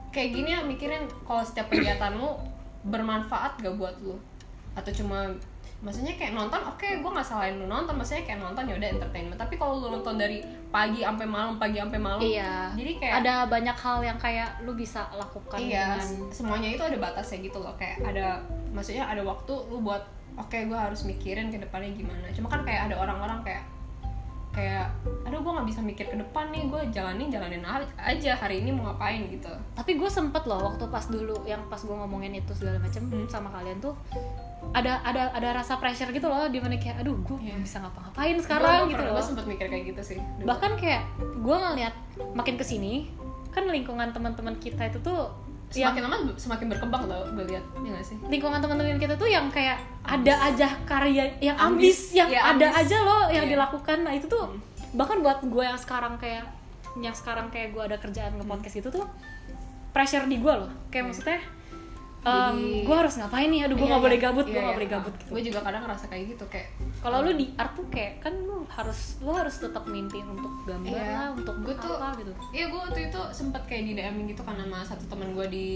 kayak 0.09 0.31
gini 0.31 0.49
ya 0.51 0.61
mikirin 0.63 1.05
kalau 1.23 1.41
setiap 1.41 1.69
kegiatan 1.69 2.13
lu 2.13 2.37
bermanfaat 2.83 3.57
gak 3.59 3.75
buat 3.75 3.95
lu 4.01 4.17
atau 4.73 4.91
cuma 4.91 5.29
maksudnya 5.83 6.15
kayak 6.15 6.33
nonton 6.33 6.63
oke 6.63 6.87
gue 6.87 7.11
nggak 7.11 7.27
salahin 7.27 7.59
lu 7.59 7.67
nonton. 7.67 7.93
Maksudnya 7.93 8.23
kayak 8.23 8.39
nonton 8.39 8.65
ya 8.65 8.75
udah 8.79 8.89
entertainment. 8.89 9.35
Tapi 9.37 9.55
kalau 9.59 9.83
lu 9.83 9.89
nonton 9.91 10.15
dari 10.15 10.39
pagi 10.71 11.03
sampai 11.03 11.27
malam 11.27 11.59
pagi 11.59 11.77
sampai 11.77 11.99
malam 11.99 12.23
Iya. 12.23 12.71
jadi 12.73 12.93
kayak 12.97 13.15
Ada 13.21 13.35
banyak 13.45 13.77
hal 13.77 13.99
yang 14.01 14.17
kayak 14.17 14.49
lu 14.63 14.73
bisa 14.73 15.05
lakukan 15.13 15.59
iya 15.59 15.99
dengan 16.01 16.33
semuanya 16.33 16.69
itu 16.71 16.83
ada 16.83 16.97
batasnya 16.97 17.39
gitu 17.43 17.59
loh. 17.59 17.75
Kayak 17.77 17.99
ada 18.07 18.41
maksudnya 18.71 19.05
ada 19.05 19.21
waktu 19.21 19.53
lu 19.69 19.83
buat 19.83 20.01
oke 20.33 20.57
gue 20.57 20.79
harus 20.79 21.03
mikirin 21.03 21.51
ke 21.51 21.59
depannya 21.59 21.93
gimana. 21.93 22.31
Cuma 22.31 22.49
kan 22.49 22.63
kayak 22.63 22.89
ada 22.89 22.97
orang-orang 22.97 23.43
kayak 23.43 23.65
kayak 24.53 24.93
aduh 25.25 25.41
gue 25.41 25.49
nggak 25.51 25.65
bisa 25.65 25.81
mikir 25.81 26.07
ke 26.07 26.17
depan 26.17 26.53
nih 26.53 26.69
gue 26.69 26.81
jalanin 26.93 27.33
jalanin 27.33 27.65
aja 27.97 28.33
hari 28.37 28.61
ini 28.61 28.69
mau 28.69 28.85
ngapain 28.87 29.25
gitu. 29.29 29.49
Tapi 29.73 29.97
gue 29.97 30.07
sempet 30.07 30.45
loh 30.45 30.61
waktu 30.63 30.85
pas 30.89 31.09
dulu 31.09 31.41
yang 31.43 31.65
pas 31.73 31.81
gue 31.81 31.91
ngomongin 31.91 32.37
itu 32.37 32.53
segala 32.53 32.77
macem 32.79 33.01
Hmm. 33.09 33.25
sama 33.27 33.49
kalian 33.49 33.81
tuh 33.81 33.97
ada 34.73 35.03
ada 35.03 35.29
ada 35.31 35.49
rasa 35.53 35.77
pressure 35.77 36.09
gitu 36.09 36.27
loh 36.27 36.47
di 36.47 36.57
mana 36.57 36.79
kayak 36.79 37.03
aduh 37.03 37.19
gue 37.19 37.37
nggak 37.37 37.61
bisa 37.61 37.77
ngapa-ngapain 37.79 38.37
sekarang 38.39 38.89
gitu 38.89 39.03
loh 39.03 39.15
gue 39.15 39.25
sempet 39.25 39.45
mikir 39.45 39.67
kayak 39.69 39.85
gitu 39.91 40.03
sih 40.03 40.19
dulu. 40.19 40.47
bahkan 40.49 40.73
kayak 40.75 41.03
gue 41.19 41.57
ngeliat 41.59 41.95
makin 42.33 42.55
ke 42.55 42.65
sini 42.65 43.11
kan 43.51 43.67
lingkungan 43.67 44.09
teman-teman 44.11 44.57
kita 44.57 44.89
itu 44.89 44.97
tuh 45.01 45.29
yang 45.73 45.93
semakin 45.93 46.03
lama 46.05 46.17
semakin 46.37 46.67
berkembang 46.69 47.03
tau 47.05 47.25
gue 47.33 47.45
lihat 47.49 47.65
ya 47.77 47.91
gak 47.91 48.05
sih 48.05 48.17
lingkungan 48.29 48.61
teman-teman 48.61 48.97
kita 48.97 49.15
tuh 49.17 49.29
yang 49.29 49.49
kayak 49.49 49.77
ada 50.05 50.35
aja 50.47 50.69
karya 50.85 51.33
yang 51.41 51.57
ambis, 51.57 52.13
Ambis. 52.13 52.17
yang 52.17 52.29
Iya, 52.29 52.41
ada 52.47 52.67
ambis. 52.69 52.81
aja 52.85 52.97
loh 53.01 53.23
yang 53.29 53.45
Iya. 53.45 53.53
dilakukan 53.57 53.99
nah 54.05 54.13
itu 54.13 54.27
tuh 54.29 54.57
bahkan 54.93 55.21
buat 55.21 55.41
gue 55.41 55.65
yang 55.65 55.77
sekarang 55.77 56.17
kayak 56.17 56.45
yang 56.97 57.17
sekarang 57.17 57.49
kayak 57.49 57.73
gue 57.73 57.83
ada 57.83 57.97
kerjaan 57.97 58.37
nge 58.37 58.45
podcast 58.45 58.77
itu 58.79 58.89
tuh 58.89 59.05
pressure 59.93 60.25
di 60.25 60.37
gue 60.37 60.53
loh 60.55 60.69
kayak 60.89 61.09
maksudnya 61.09 61.41
Jadi- 62.25 62.83
gue 62.83 62.97
harus 62.97 63.15
ngapain 63.17 63.49
nih 63.49 63.61
aduh 63.63 63.75
gue 63.75 63.83
Iya, 63.83 63.91
nggak 63.91 64.03
boleh 64.03 64.15
iya. 64.15 64.25
gabut 64.25 64.45
Iya, 64.45 64.49
gue 64.49 64.55
nggak 64.55 64.69
iya. 64.69 64.79
boleh 64.79 64.91
gabut 64.91 65.15
gitu 65.17 65.31
gue 65.31 65.43
juga 65.45 65.61
kadang 65.61 65.83
ngerasa 65.83 66.05
kayak 66.07 66.25
gitu 66.29 66.45
kayak 66.47 66.69
kalau 66.99 67.19
lu 67.21 67.31
di 67.33 67.47
art 67.53 67.73
tuh 67.73 67.87
kayak 67.89 68.13
kan 68.19 68.35
lu 68.39 68.57
harus 68.69 69.01
lu 69.19 69.33
harus 69.33 69.55
tetap 69.57 69.85
mimpi 69.85 70.19
untuk 70.21 70.53
gambar 70.63 70.91
Iya. 70.93 71.11
lah 71.13 71.29
untuk 71.33 71.55
Gua 71.61 71.75
tuh- 71.77 71.99
apa 71.99 72.09
gitu 72.17 72.31
Iya 72.51 72.65
gue 72.69 72.81
waktu 72.81 73.01
itu 73.05 73.21
sempet 73.31 73.63
kayak 73.65 73.83
di 73.85 73.93
DM 73.95 74.17
gitu 74.27 74.41
kan 74.41 74.55
sama 74.55 74.79
satu 74.83 75.05
teman 75.07 75.29
gue 75.33 75.47
di 75.49 75.67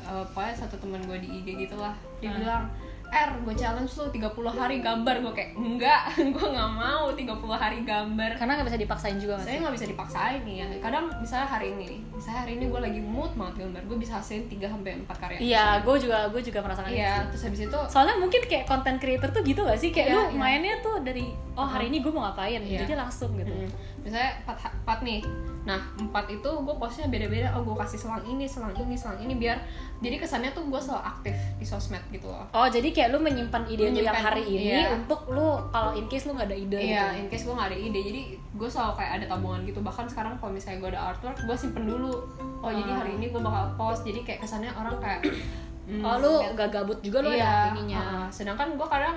eh, 0.00 0.24
pokoknya 0.28 0.54
satu 0.56 0.76
teman 0.76 0.98
gue 1.00 1.14
di 1.16 1.28
IG 1.36 1.48
gitu 1.60 1.76
lah 1.76 1.94
dia 2.18 2.30
Hmm. 2.30 2.38
bilang 2.38 2.64
Er, 3.12 3.28
gue 3.28 3.52
challenge 3.52 3.92
lu 3.92 4.08
30 4.08 4.24
hari 4.56 4.80
gambar. 4.80 5.20
Gue 5.20 5.32
kayak, 5.36 5.52
enggak, 5.52 6.00
gue 6.34 6.46
gak 6.48 6.70
mau 6.72 7.12
30 7.12 7.28
hari 7.52 7.84
gambar. 7.84 8.40
Karena 8.40 8.56
nggak 8.56 8.68
bisa 8.72 8.80
dipaksain 8.80 9.20
juga 9.20 9.36
Saya 9.36 9.60
gak 9.60 9.74
bisa 9.76 9.84
dipaksain 9.84 10.40
nih 10.48 10.64
ya 10.64 10.66
Kadang 10.80 11.12
misalnya 11.20 11.44
hari 11.44 11.76
ini 11.76 11.84
nih 11.92 12.00
Misalnya 12.16 12.40
hari 12.48 12.52
ini 12.56 12.64
gue 12.72 12.80
lagi 12.80 13.00
mood 13.04 13.32
banget 13.36 13.68
gambar 13.68 13.82
Gue 13.84 13.98
bisa 14.00 14.16
hasilin 14.16 14.48
3-4 14.48 15.04
karya. 15.12 15.38
Iya 15.44 15.66
gue 15.84 15.96
juga 16.00 16.32
gue 16.32 16.40
juga 16.40 16.58
merasakan 16.64 16.88
itu 16.88 17.04
Iya, 17.04 17.12
sih. 17.12 17.28
terus 17.28 17.42
habis 17.44 17.60
itu 17.68 17.78
soalnya 17.92 18.16
mungkin 18.16 18.40
kayak 18.48 18.64
content 18.64 18.96
creator 18.96 19.28
tuh 19.28 19.42
gitu 19.44 19.60
gak 19.60 19.76
sih? 19.76 19.92
Kayak 19.92 20.08
Iya, 20.08 20.16
lu 20.16 20.22
iya. 20.24 20.38
mainnya 20.40 20.74
tuh 20.80 20.96
dari 21.04 21.24
oh 21.52 21.68
hari 21.68 21.92
ini 21.92 22.00
gue 22.00 22.08
mau 22.08 22.24
ngapain? 22.24 22.64
Iya. 22.64 22.88
jadi 22.88 22.96
langsung 22.96 23.36
gitu. 23.36 23.52
Mm. 23.52 23.68
Misalnya 24.08 24.32
4, 24.48 24.88
4 24.88 25.04
nih. 25.04 25.20
Nah 25.62 25.78
4 25.94 26.10
itu 26.32 26.50
gue 26.50 26.74
postnya 26.80 27.06
beda-beda. 27.06 27.52
Oh 27.54 27.62
gue 27.62 27.76
kasih 27.76 27.98
selang 28.00 28.24
ini, 28.24 28.48
selang 28.48 28.72
ini, 28.74 28.96
selang 28.96 29.18
ini 29.20 29.36
Biar 29.36 29.60
jadi 30.02 30.16
kesannya 30.18 30.50
tuh 30.50 30.66
gue 30.66 30.80
selalu 30.80 31.02
aktif 31.04 31.36
di 31.60 31.66
sosmed 31.66 32.02
gitu 32.10 32.26
loh. 32.26 32.46
Oh 32.54 32.66
jadi 32.66 32.88
kayak 32.90 33.01
lu 33.08 33.18
menyimpan 33.18 33.62
ide 33.66 33.82
lu 33.82 33.98
yang 33.98 34.12
Menyimpan, 34.12 34.22
hari 34.22 34.42
ini 34.46 34.74
iya. 34.84 34.92
untuk 34.92 35.26
lu 35.26 35.58
kalau 35.72 35.90
in 35.96 36.06
case 36.06 36.28
lu 36.28 36.36
nggak 36.36 36.46
ada 36.52 36.58
ide 36.58 36.78
Iya, 36.78 37.04
gitu 37.10 37.18
in 37.18 37.26
case 37.26 37.42
gue 37.48 37.54
gak 37.54 37.68
ada 37.72 37.78
ide, 37.78 38.00
jadi 38.04 38.20
gue 38.52 38.68
selalu 38.68 38.92
kayak 39.00 39.12
ada 39.18 39.24
tabungan 39.32 39.60
gitu. 39.64 39.80
Bahkan 39.80 40.04
sekarang 40.06 40.32
kalau 40.36 40.52
misalnya 40.52 40.78
gue 40.84 40.90
ada 40.92 41.02
artwork, 41.10 41.36
gue 41.42 41.56
simpen 41.56 41.84
dulu. 41.88 42.14
Oh 42.60 42.70
jadi 42.70 42.92
Ah. 42.92 42.98
hari 43.02 43.18
ini 43.18 43.26
gue 43.32 43.40
bakal 43.40 43.64
post. 43.74 44.02
Jadi 44.04 44.20
kayak 44.22 44.44
kesannya 44.44 44.70
orang 44.76 44.94
kayak, 45.00 45.20
hmm, 45.88 46.02
oh 46.04 46.16
lu 46.20 46.32
gak 46.54 46.68
gabut 46.70 46.98
juga 47.00 47.18
lu 47.24 47.30
iya, 47.32 47.42
ada 47.42 47.74
ininya 47.74 47.98
uh-uh. 47.98 48.26
Sedangkan 48.30 48.76
gue 48.76 48.86
kadang 48.86 49.16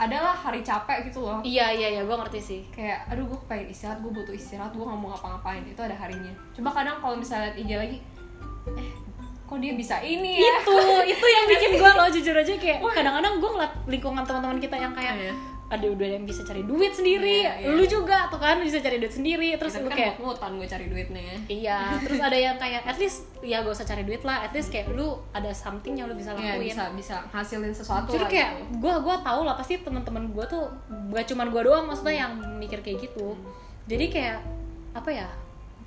adalah 0.00 0.32
hari 0.32 0.64
capek 0.64 1.12
gitu 1.12 1.20
loh. 1.20 1.44
iya 1.44 1.68
iya 1.76 1.92
iya 1.92 2.02
gue 2.08 2.16
ngerti 2.16 2.40
sih 2.40 2.60
Kayak, 2.72 3.04
aduh 3.12 3.28
gue 3.28 3.36
pengen 3.44 3.68
istirahat, 3.68 4.00
gue 4.00 4.08
butuh 4.08 4.32
istirahat, 4.32 4.72
gue 4.72 4.80
gak 4.80 4.96
mau 4.96 5.12
ngapa-ngapain. 5.12 5.60
Itu 5.68 5.84
ada 5.84 5.92
harinya. 5.92 6.32
Coba 6.56 6.72
kadang 6.72 6.96
kalau 7.04 7.20
misalnya 7.20 7.52
liat 7.52 7.56
IG 7.60 7.70
lagi, 7.76 7.98
eh 8.80 8.88
kok 9.50 9.58
dia 9.58 9.74
bisa 9.74 9.98
ini 9.98 10.38
ya? 10.38 10.62
itu 10.62 10.74
itu 11.10 11.26
yang 11.26 11.44
bikin 11.48 11.70
gue 11.74 11.90
lo 11.90 12.06
jujur 12.08 12.32
aja 12.32 12.54
kayak 12.54 12.78
kadang-kadang 12.78 13.34
gue 13.36 13.50
ngeliat 13.50 13.72
lingkungan 13.84 14.22
teman-teman 14.22 14.58
kita 14.58 14.76
yang 14.76 14.92
kayak 14.92 15.14
Iya. 15.20 15.34
ada 15.68 15.86
udah 15.86 16.08
yang 16.08 16.22
bisa 16.22 16.42
cari 16.42 16.62
duit 16.62 16.90
sendiri 16.90 17.42
Iya, 17.42 17.54
iya. 17.60 17.66
lu 17.68 17.82
juga 17.84 18.26
tuh 18.26 18.38
kan 18.38 18.58
bisa 18.58 18.78
cari 18.78 18.96
duit 18.96 19.10
sendiri 19.10 19.54
terus 19.54 19.70
Tapi 19.72 19.82
lu 19.82 19.88
kan 19.88 19.96
kayak 19.96 20.14
mut-mutan 20.16 20.50
gue 20.52 20.68
cari 20.68 20.86
duitnya 20.86 21.22
ya. 21.24 21.36
Iya, 21.48 21.78
terus 22.00 22.18
ada 22.20 22.34
yang 22.36 22.56
kayak 22.56 22.82
at 22.84 22.96
least 22.96 23.18
ya 23.40 23.58
gak 23.60 23.70
usah 23.72 23.82
cari 23.84 24.02
duit 24.02 24.18
lah, 24.20 24.42
at 24.42 24.50
least 24.50 24.68
kayak 24.68 24.90
lu 24.90 25.14
ada 25.30 25.50
something 25.52 25.94
yang 25.94 26.06
lu 26.06 26.14
bisa 26.14 26.30
Iya, 26.32 26.54
lakuin. 26.54 26.62
bisa 26.64 26.84
bisa 26.92 27.14
hasilin 27.28 27.70
sesuatu 27.70 28.06
Jadi 28.08 28.26
kayak 28.28 28.50
gitu. 28.56 28.78
gua 28.78 28.98
gua 28.98 29.16
tahu 29.18 29.42
lah 29.42 29.54
pasti 29.54 29.78
teman-teman 29.78 30.30
gua 30.30 30.42
tuh 30.44 30.66
gak 31.10 31.26
cuman 31.26 31.46
gua 31.48 31.62
doang 31.62 31.84
maksudnya 31.86 32.14
yang 32.20 32.32
mikir 32.56 32.78
kayak 32.80 32.98
gitu. 33.00 33.34
Jadi 33.86 34.04
kayak 34.08 34.38
apa 34.90 35.10
ya? 35.12 35.28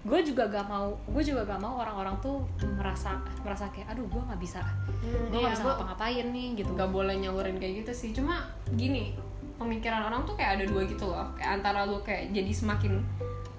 Gue 0.04 0.20
juga 0.20 0.44
gak 0.46 0.68
mau, 0.68 0.92
gue 1.06 1.24
juga 1.24 1.42
gak 1.46 1.58
mau 1.58 1.80
orang-orang 1.80 2.12
tuh 2.20 2.44
merasa 2.76 3.16
merasa 3.40 3.72
kayak 3.72 3.88
aduh 3.90 4.04
gue 4.04 4.20
nggak 4.22 4.36
bisa, 4.38 4.60
Hmm, 4.60 5.32
gue 5.32 5.40
iya, 5.40 5.48
nggak 5.48 5.54
bisa 5.54 5.64
gua- 5.64 5.72
ngapa-ngapain 5.74 6.26
nih 6.30 6.48
gitu. 6.56 6.72
nggak 6.72 6.90
boleh 6.90 7.16
nyalurin 7.18 7.56
kayak 7.56 7.74
gitu 7.82 7.92
sih. 7.94 8.10
Cuma 8.12 8.44
gini 8.70 9.16
pemikiran 9.56 10.04
orang 10.04 10.24
tuh 10.24 10.36
kayak 10.36 10.60
ada 10.60 10.66
dua 10.66 10.84
gitu 10.84 11.06
loh. 11.06 11.32
Kayak 11.34 11.52
antara 11.58 11.84
lu 11.84 12.00
kayak 12.02 12.30
jadi 12.30 12.52
semakin 12.52 13.00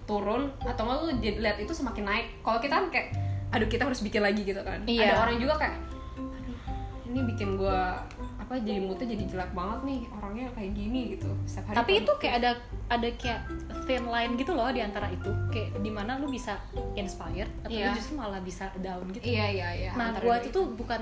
turun 0.04 0.52
atau 0.60 0.82
nggak 0.84 0.98
lu 0.98 1.08
jadi 1.18 1.38
lihat 1.40 1.56
itu 1.58 1.72
semakin 1.72 2.04
naik. 2.04 2.26
Kalau 2.40 2.60
kita 2.60 2.74
kan 2.74 2.86
kayak 2.88 3.08
aduh 3.48 3.64
kita 3.64 3.82
harus 3.82 4.00
bikin 4.00 4.20
lagi 4.20 4.42
gitu 4.42 4.60
kan. 4.60 4.84
Iya. 4.84 5.08
ada 5.08 5.24
orang 5.24 5.36
juga 5.38 5.54
kayak 5.56 5.76
aduh 6.18 6.58
ini 7.06 7.20
bikin 7.24 7.56
gua 7.56 8.04
apa 8.44 8.60
jadi 8.60 8.76
moodnya 8.78 9.08
jadi 9.10 9.24
jelek 9.24 9.50
banget 9.50 9.80
nih 9.82 10.00
orangnya 10.12 10.46
kayak 10.52 10.72
gini 10.72 11.00
gitu 11.16 11.28
setiap 11.48 11.72
hari 11.72 11.76
Tapi 11.80 11.92
itu 12.04 12.12
kayak 12.20 12.34
ada 12.38 12.50
ada 12.92 13.08
kayak 13.16 13.40
thin 13.84 14.04
line 14.04 14.32
gitu 14.36 14.52
loh 14.52 14.68
di 14.68 14.80
antara 14.80 15.08
itu, 15.08 15.30
kayak 15.48 15.80
di 15.80 15.88
mana 15.88 16.20
lu 16.20 16.28
bisa 16.28 16.60
inspired 16.92 17.48
atau 17.64 17.72
Iya. 17.72 17.88
lu 17.88 17.96
justru 17.96 18.14
malah 18.14 18.40
bisa 18.40 18.68
down 18.78 19.04
gitu. 19.10 19.24
iya 19.24 19.46
iya 19.48 19.68
iya 19.72 19.90
nah 19.96 20.12
gue 20.12 20.34
itu 20.40 20.52
tuh 20.52 20.68
bukan 20.76 21.00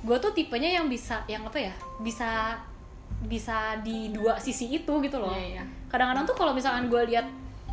gue 0.00 0.16
tuh 0.18 0.32
tipenya 0.32 0.80
yang 0.80 0.86
bisa 0.86 1.22
yang 1.26 1.46
apa 1.46 1.58
ya 1.60 1.74
bisa 2.02 2.58
bisa 3.20 3.76
di 3.84 4.08
dua 4.10 4.40
sisi 4.40 4.66
itu 4.72 4.92
gitu 4.98 5.16
loh 5.20 5.30
Iya, 5.30 5.60
iya. 5.60 5.64
kadang-kadang 5.86 6.24
tuh 6.24 6.34
kalau 6.34 6.50
misalkan 6.50 6.88
gue 6.88 7.02
lihat 7.06 7.26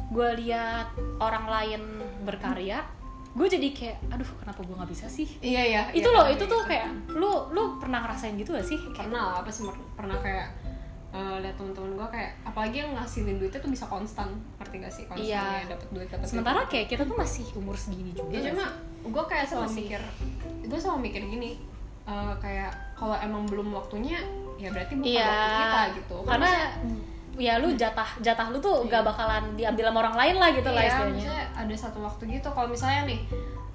gue 0.08 0.30
lihat 0.40 0.92
orang 1.18 1.46
lain 1.48 1.82
berkarya 2.22 2.84
gue 3.38 3.48
jadi 3.48 3.67
kayak 3.70 3.98
aduh 4.10 4.29
kenapa 4.41 4.60
gue 4.60 4.75
nggak 4.75 4.91
bisa 4.91 5.06
sih? 5.06 5.27
Iya 5.39 5.62
iya 5.63 5.82
itu 5.94 6.03
iya, 6.03 6.15
loh 6.17 6.25
itu 6.25 6.41
kayak 6.41 6.50
tuh 6.50 6.60
gitu. 6.60 6.70
kayak 6.74 6.88
lu 7.13 7.32
lu 7.53 7.63
pernah 7.77 8.00
ngerasain 8.01 8.34
gitu 8.34 8.50
gak 8.51 8.65
sih? 8.65 8.77
Kayak 8.82 9.08
pernah 9.08 9.24
lah 9.24 9.36
apa 9.39 9.50
sih 9.50 9.62
pernah 9.94 10.17
kayak 10.17 10.48
eh, 11.08 11.36
lihat 11.39 11.56
teman-teman 11.56 11.91
gue 11.96 12.08
kayak 12.10 12.32
apalagi 12.44 12.77
yang 12.82 12.91
ngasilin 12.91 13.38
duitnya 13.38 13.60
tuh 13.60 13.70
bisa 13.70 13.86
konstan 13.86 14.27
ngerti 14.58 14.75
gak 14.82 14.91
sih 14.91 15.03
kalau 15.06 15.22
Iya. 15.22 15.38
misalnya 15.39 15.65
dapat 15.72 15.88
duit 15.94 16.08
dapat 16.10 16.25
sementara 16.27 16.60
kayak 16.65 16.88
kita 16.88 17.03
tuh 17.06 17.15
masih 17.15 17.46
umur 17.53 17.75
segini 17.77 18.12
juga 18.12 18.34
ya 18.34 18.51
cuma 18.51 18.65
gue 19.08 19.24
kayak 19.24 19.46
selalu 19.46 19.65
masih- 19.70 19.79
mikir 19.86 20.01
gue 20.67 20.79
selalu 20.82 21.00
mikir 21.06 21.22
gini 21.24 21.51
eh, 22.03 22.34
kayak 22.41 22.72
kalau 22.94 23.15
emang 23.15 23.46
belum 23.46 23.70
waktunya 23.72 24.20
ya 24.58 24.67
berarti 24.67 24.98
bukan 24.98 25.08
iya. 25.08 25.29
waktu 25.29 25.53
kita 25.53 25.82
gitu. 25.96 26.17
Karena 26.25 26.50
maksudnya- 26.50 27.15
ya 27.36 27.57
lu 27.57 27.69
jatah 27.74 28.07
jatah 28.17 28.48
lu 28.48 28.57
tuh 28.57 28.86
gak 28.86 29.03
bakalan 29.03 29.43
diambil 29.53 29.89
sama 29.89 30.00
orang 30.01 30.15
lain 30.17 30.36
lah 30.38 30.50
gitu 30.50 30.69
lah 30.69 30.79
iya, 30.79 30.89
istilahnya 30.89 31.13
maksudnya 31.13 31.43
ada 31.53 31.75
satu 31.75 32.00
waktu 32.00 32.24
gitu 32.31 32.48
kalau 32.50 32.67
misalnya 32.67 33.01
nih 33.05 33.19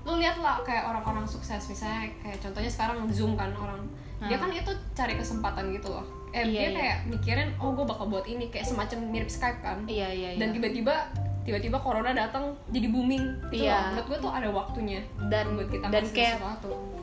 lu 0.03 0.19
lihat 0.19 0.37
lah 0.37 0.59
kayak 0.61 0.83
orang-orang 0.85 1.23
sukses 1.23 1.63
misalnya 1.65 2.11
kayak 2.19 2.39
contohnya 2.39 2.67
sekarang 2.67 2.99
zoom 3.09 3.35
kan 3.35 3.53
orang 3.53 3.79
dia 4.23 4.35
Hmm. 4.35 4.47
kan 4.47 4.55
itu 4.55 4.71
cari 4.95 5.15
kesempatan 5.15 5.71
gitu 5.71 5.91
loh 5.91 6.07
eh 6.31 6.41
Iya, 6.41 6.47
dia 6.47 6.63
iya. 6.63 6.71
kayak 6.73 6.99
mikirin 7.09 7.49
oh 7.59 7.71
gue 7.73 7.83
bakal 7.83 8.07
buat 8.07 8.23
ini 8.25 8.47
kayak 8.49 8.63
semacam 8.65 8.99
mirip 9.05 9.27
Skype 9.27 9.59
kan 9.61 9.83
iya 9.85 10.07
iya 10.07 10.29
iya 10.33 10.39
dan 10.39 10.55
tiba-tiba 10.55 10.95
tiba-tiba 11.43 11.75
corona 11.77 12.15
datang 12.15 12.55
jadi 12.69 12.87
booming 12.87 13.19
gitu 13.49 13.67
Iya. 13.67 13.75
loh. 13.75 13.83
menurut 13.93 14.07
gue 14.07 14.19
tuh 14.21 14.31
ada 14.33 14.49
waktunya 14.49 15.01
dan 15.27 15.45
buat 15.53 15.69
kita 15.69 15.87
dan 15.87 16.05
kayak 16.09 16.39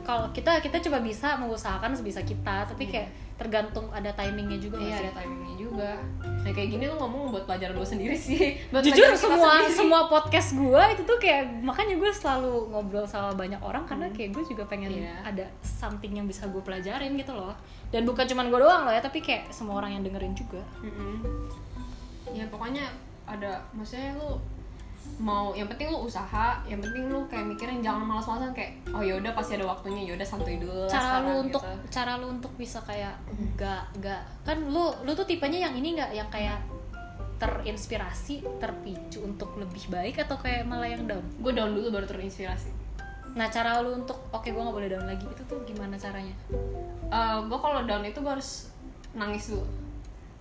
kalau 0.00 0.24
kita 0.32 0.52
kita 0.58 0.76
coba 0.80 0.98
bisa 1.00 1.36
mengusahakan 1.36 1.92
sebisa 1.92 2.20
kita 2.20 2.64
tapi 2.64 2.88
kayak 2.88 3.08
tergantung 3.40 3.88
ada 3.88 4.12
timingnya 4.12 4.60
juga 4.60 4.76
iya 4.76 5.00
ada 5.00 5.16
timingnya 5.16 5.56
juga 5.56 5.90
nah 6.40 6.52
kayak 6.52 6.68
gini 6.70 6.84
lu 6.84 6.94
ngomong 6.94 7.32
buat 7.32 7.44
pelajaran 7.44 7.72
lu 7.72 7.82
sendiri 7.82 8.12
sih 8.12 8.52
buat 8.72 8.84
jujur 8.84 9.08
semua 9.14 9.64
sendiri. 9.64 9.72
semua 9.74 10.00
podcast 10.06 10.52
gue 10.52 10.82
itu 10.92 11.02
tuh 11.02 11.16
kayak 11.16 11.48
makanya 11.58 11.96
gue 11.96 12.10
selalu 12.10 12.68
ngobrol 12.68 13.04
sama 13.04 13.32
banyak 13.32 13.60
orang 13.60 13.84
karena 13.84 14.06
kayak 14.10 14.36
gue 14.36 14.44
juga 14.46 14.64
pengen 14.66 14.92
Iya. 14.92 15.16
ada 15.24 15.44
something 15.60 16.12
yang 16.12 16.28
bisa 16.28 16.44
gue 16.44 16.60
pelajarin 16.60 17.16
gitu 17.16 17.32
loh 17.32 17.56
dan 17.88 18.04
bukan 18.04 18.24
cuman 18.24 18.46
gue 18.46 18.60
doang 18.60 18.84
loh 18.84 18.92
ya 18.92 19.00
tapi 19.00 19.18
kayak 19.18 19.48
semua 19.48 19.80
orang 19.80 19.96
yang 19.96 20.02
dengerin 20.04 20.36
juga 20.36 20.60
Mm-mm. 20.80 21.48
ya 22.30 22.44
pokoknya 22.46 22.84
ada 23.24 23.64
maksudnya 23.72 24.14
lu 24.14 24.36
mau 25.20 25.52
yang 25.52 25.68
penting 25.68 25.92
lu 25.92 26.08
usaha 26.08 26.64
yang 26.64 26.80
penting 26.80 27.12
lu 27.12 27.28
kayak 27.28 27.44
mikirin 27.44 27.84
jangan 27.84 28.08
malas-malasan 28.08 28.56
kayak 28.56 28.80
oh 28.96 29.04
ya 29.04 29.20
udah 29.20 29.32
pasti 29.36 29.60
ada 29.60 29.68
waktunya 29.68 30.08
ya 30.08 30.12
udah 30.16 30.24
santuy 30.24 30.56
dulu 30.56 30.88
lah 30.88 30.88
cara 30.88 31.00
sekarang, 31.04 31.24
lu 31.24 31.32
untuk 31.44 31.62
gitu. 31.62 31.76
cara 31.92 32.12
lu 32.16 32.26
untuk 32.32 32.52
bisa 32.56 32.78
kayak 32.88 33.14
gak 33.60 33.82
gak 34.00 34.22
kan 34.48 34.58
lu 34.64 34.88
lu 35.04 35.12
tuh 35.12 35.28
tipenya 35.28 35.68
yang 35.68 35.76
ini 35.76 35.92
nggak 36.00 36.10
yang 36.16 36.28
kayak 36.32 36.56
terinspirasi 37.40 38.44
terpicu 38.60 39.24
untuk 39.24 39.56
lebih 39.56 39.88
baik 39.88 40.20
atau 40.20 40.36
kayak 40.36 40.68
malah 40.68 40.92
yang 40.92 41.08
down? 41.08 41.24
Gue 41.40 41.56
down 41.56 41.72
dulu 41.72 41.88
baru 41.88 42.04
terinspirasi. 42.04 42.68
Nah 43.32 43.48
cara 43.48 43.80
lu 43.80 43.96
untuk 43.96 44.28
oke 44.28 44.44
gue 44.44 44.60
nggak 44.60 44.76
boleh 44.76 44.90
down 44.92 45.08
lagi 45.08 45.24
itu 45.24 45.42
tuh 45.48 45.64
gimana 45.64 45.96
caranya? 45.96 46.36
Gue 47.48 47.58
kalau 47.58 47.80
down 47.88 48.04
itu 48.04 48.20
gue 48.20 48.28
harus 48.28 48.68
nangis 49.16 49.48
dulu. 49.48 49.64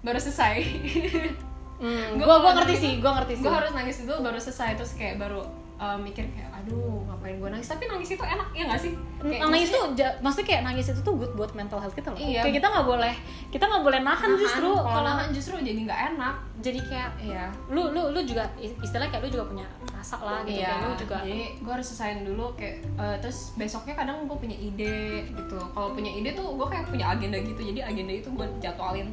Baru 0.03 0.19
selesai 0.19 0.59
hmm, 1.79 2.07
gue 2.15 2.36
gue 2.36 2.51
ngerti 2.53 2.75
sih 2.75 2.91
itu- 2.91 3.01
gue 3.01 3.12
ngerti 3.12 3.33
sih. 3.36 3.43
gue 3.43 3.51
harus 3.51 3.71
nangis 3.71 3.98
dulu 4.01 4.17
baru 4.21 4.38
selesai 4.38 4.69
terus 4.75 4.91
kayak 4.93 5.15
baru 5.17 5.41
uh, 5.75 5.95
mikir 5.95 6.27
kayak 6.29 6.51
aduh 6.53 7.07
ngapain 7.07 7.39
gue 7.39 7.50
nangis? 7.50 7.67
Tapi 7.67 7.88
nangis 7.88 8.09
itu 8.09 8.19
enak 8.19 8.51
ya 8.51 8.63
nggak 8.67 8.81
sih? 8.81 8.93
Kayak 9.17 9.39
nangis 9.41 9.48
maksudnya- 9.65 9.71
tuh 9.71 9.86
ja- 9.95 10.15
maksudnya 10.19 10.48
kayak 10.50 10.62
nangis 10.62 10.86
itu 10.88 11.01
tuh 11.01 11.13
good 11.15 11.33
buat 11.33 11.51
mental 11.53 11.79
health 11.79 11.95
kita 11.95 12.12
loh. 12.12 12.19
Iya. 12.19 12.41
kayak 12.43 12.55
kita 12.59 12.67
nggak 12.67 12.83
boleh 12.86 13.13
kita 13.48 13.63
nggak 13.63 13.83
boleh 13.83 14.00
nahan 14.01 14.27
nahan, 14.27 14.41
justru 14.43 14.69
kalau 14.75 15.07
nahan 15.07 15.29
justru 15.31 15.53
jadi 15.57 15.79
nggak 15.81 16.01
enak. 16.13 16.36
Jadi 16.59 16.79
kayak 16.83 17.09
iya. 17.24 17.45
lu 17.71 17.88
lu 17.89 18.12
lu 18.12 18.19
juga 18.21 18.43
istilahnya 18.59 19.07
kayak 19.09 19.24
lu 19.24 19.31
juga 19.31 19.45
punya 19.48 19.65
rasa 19.89 20.19
lah 20.19 20.43
gitu 20.43 20.59
Iya, 20.59 20.67
kayak 20.69 20.83
lu 20.83 20.93
juga 20.98 21.17
jadi 21.24 21.43
gue 21.55 21.71
harus 21.71 21.88
selesaiin 21.88 22.19
dulu 22.27 22.45
kayak 22.55 22.75
eh, 23.00 23.15
terus 23.19 23.55
besoknya 23.55 23.95
kadang 23.95 24.27
gue 24.27 24.36
punya 24.36 24.57
ide 24.59 25.00
gitu. 25.31 25.55
Kalau 25.55 25.95
punya 25.95 26.12
ide 26.12 26.36
tuh 26.36 26.59
gue 26.59 26.67
kayak 26.67 26.91
punya 26.91 27.05
agenda 27.09 27.39
gitu 27.39 27.62
jadi 27.65 27.88
agenda 27.88 28.12
itu 28.13 28.27
gue 28.27 28.48
jadwalin 28.59 29.07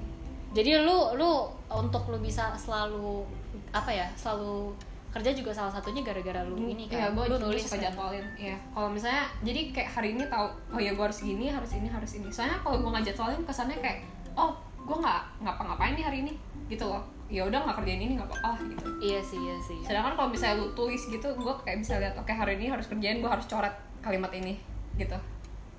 jadi 0.56 0.80
lu 0.80 1.12
lu 1.20 1.44
untuk 1.68 2.08
lu 2.08 2.16
bisa 2.16 2.56
selalu 2.56 3.28
apa 3.76 3.92
ya 3.92 4.08
selalu 4.16 4.72
kerja 5.12 5.32
juga 5.32 5.48
salah 5.52 5.72
satunya 5.72 6.04
gara-gara 6.04 6.44
lu 6.44 6.56
ini 6.60 6.88
Iya, 6.92 7.08
kan 7.08 7.16
gue 7.16 7.24
lu 7.32 7.36
nulis 7.40 7.64
suka 7.64 7.80
kan? 7.80 7.88
jadwalin. 7.88 8.26
Iya. 8.36 8.52
Kalau 8.76 8.92
misalnya, 8.92 9.24
jadi 9.40 9.72
kayak 9.72 9.88
hari 9.96 10.12
ini 10.12 10.28
tahu, 10.28 10.44
oh 10.76 10.76
ya 10.76 10.92
gue 10.92 11.04
harus 11.08 11.24
gini, 11.24 11.48
harus 11.48 11.72
ini, 11.72 11.88
harus 11.88 12.20
ini. 12.20 12.28
Soalnya 12.28 12.60
kalau 12.60 12.84
gue 12.84 12.90
nggak 12.92 13.04
jadwalin, 13.08 13.40
kesannya 13.48 13.80
kayak, 13.80 14.04
oh 14.36 14.52
gue 14.76 14.92
nggak 14.92 15.20
ngapa-ngapain 15.40 15.96
nih 15.96 16.04
hari 16.04 16.18
ini, 16.20 16.36
gitu 16.68 16.84
loh. 16.84 17.00
Ya 17.32 17.48
udah 17.48 17.64
nggak 17.64 17.80
kerjain 17.80 17.96
ini 18.04 18.12
nggak 18.20 18.28
apa-apa 18.28 18.60
gitu. 18.68 18.84
iya 19.00 19.18
sih 19.24 19.40
iya 19.40 19.56
sih 19.64 19.80
Sedangkan 19.88 20.20
kalau 20.20 20.28
misalnya 20.28 20.60
lu 20.60 20.68
tulis 20.76 21.00
gitu, 21.08 21.28
gue 21.32 21.54
kayak 21.64 21.80
bisa 21.80 21.96
lihat, 21.96 22.12
oke 22.20 22.28
hari 22.28 22.60
ini 22.60 22.68
harus 22.68 22.84
kerjain, 22.84 23.16
gue 23.24 23.30
harus 23.32 23.48
coret 23.48 23.72
kalimat 24.04 24.28
ini, 24.36 24.60
gitu. 25.00 25.16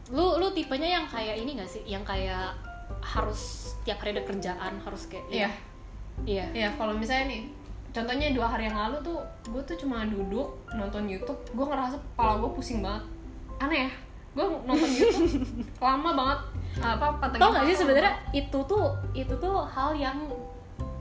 lu 0.10 0.42
lu 0.42 0.50
tipenya 0.50 0.98
yang 0.98 1.06
kayak 1.06 1.38
ini 1.38 1.54
gak 1.62 1.70
sih 1.70 1.84
yang 1.86 2.02
kayak 2.02 2.58
harus 3.00 3.42
tiap 3.82 4.00
hari 4.00 4.12
ada 4.12 4.24
kerjaan 4.24 4.74
harus 4.80 5.06
kayak 5.06 5.26
Iya. 5.28 5.50
iya 6.24 6.46
Iya, 6.52 6.70
kalau 6.74 6.92
misalnya 6.92 7.30
nih, 7.30 7.42
contohnya 7.90 8.28
dua 8.32 8.48
hari 8.48 8.66
yang 8.66 8.76
lalu 8.76 8.98
tuh, 9.02 9.20
gue 9.46 9.62
tuh 9.64 9.78
cuma 9.78 10.04
duduk 10.04 10.48
nonton 10.72 11.06
YouTube, 11.06 11.38
gue 11.48 11.66
ngerasa 11.66 11.96
kepala 11.96 12.38
gue 12.38 12.50
pusing 12.52 12.80
banget. 12.80 13.04
Aneh 13.58 13.86
ya, 13.86 13.92
gue 14.34 14.46
nonton 14.64 14.90
YouTube 14.90 15.30
lama 15.84 16.12
banget. 16.12 16.40
Apa 16.78 17.06
pantengin 17.18 17.42
tau 17.42 17.52
gak 17.52 17.66
sih 17.66 17.78
sebenarnya 17.78 18.14
itu 18.32 18.60
tuh 18.64 18.86
itu 19.12 19.34
tuh 19.34 19.66
hal 19.66 19.94
yang 19.94 20.18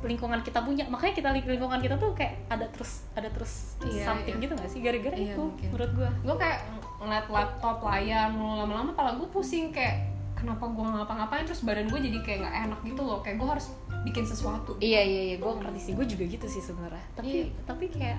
lingkungan 0.00 0.38
kita 0.40 0.62
punya 0.62 0.86
makanya 0.86 1.14
kita 1.14 1.28
lingkungan 1.34 1.76
kita 1.76 1.96
tuh 1.96 2.14
kayak 2.14 2.38
ada 2.46 2.64
terus 2.70 3.04
ada 3.12 3.26
terus 3.26 3.74
Iya, 3.82 4.06
something 4.06 4.38
iya. 4.38 4.44
gitu 4.46 4.52
gak 4.54 4.70
sih 4.70 4.80
gara-gara 4.80 5.12
Iya, 5.12 5.34
itu 5.34 5.42
mungkin. 5.42 5.68
menurut 5.68 5.90
gua 5.92 6.10
gue 6.14 6.36
kayak 6.38 6.58
ngeliat 6.96 7.26
laptop 7.26 7.76
layar 7.82 8.28
mulu 8.30 8.54
lama-lama 8.56 8.94
kepala 8.94 9.10
gue 9.16 9.28
pusing 9.28 9.68
kayak 9.68 10.15
kenapa 10.36 10.68
gue 10.68 10.84
ngapa-ngapain 10.84 11.48
terus 11.48 11.64
badan 11.64 11.88
gue 11.88 11.96
jadi 11.96 12.18
kayak 12.20 12.38
nggak 12.44 12.56
enak 12.68 12.80
gitu 12.84 13.00
loh. 13.02 13.18
Kayak 13.24 13.36
gue 13.40 13.48
harus 13.56 13.66
bikin 14.04 14.24
sesuatu. 14.28 14.76
Iya 14.78 15.00
iya 15.02 15.22
iya. 15.32 15.36
Gue 15.40 15.52
ngerti 15.56 15.80
sih. 15.80 15.92
Gue 15.96 16.06
juga 16.06 16.24
gitu 16.28 16.46
sih 16.46 16.62
sebenarnya. 16.62 17.02
Tapi 17.16 17.48
Iya. 17.48 17.64
tapi 17.64 17.84
kayak 17.88 18.18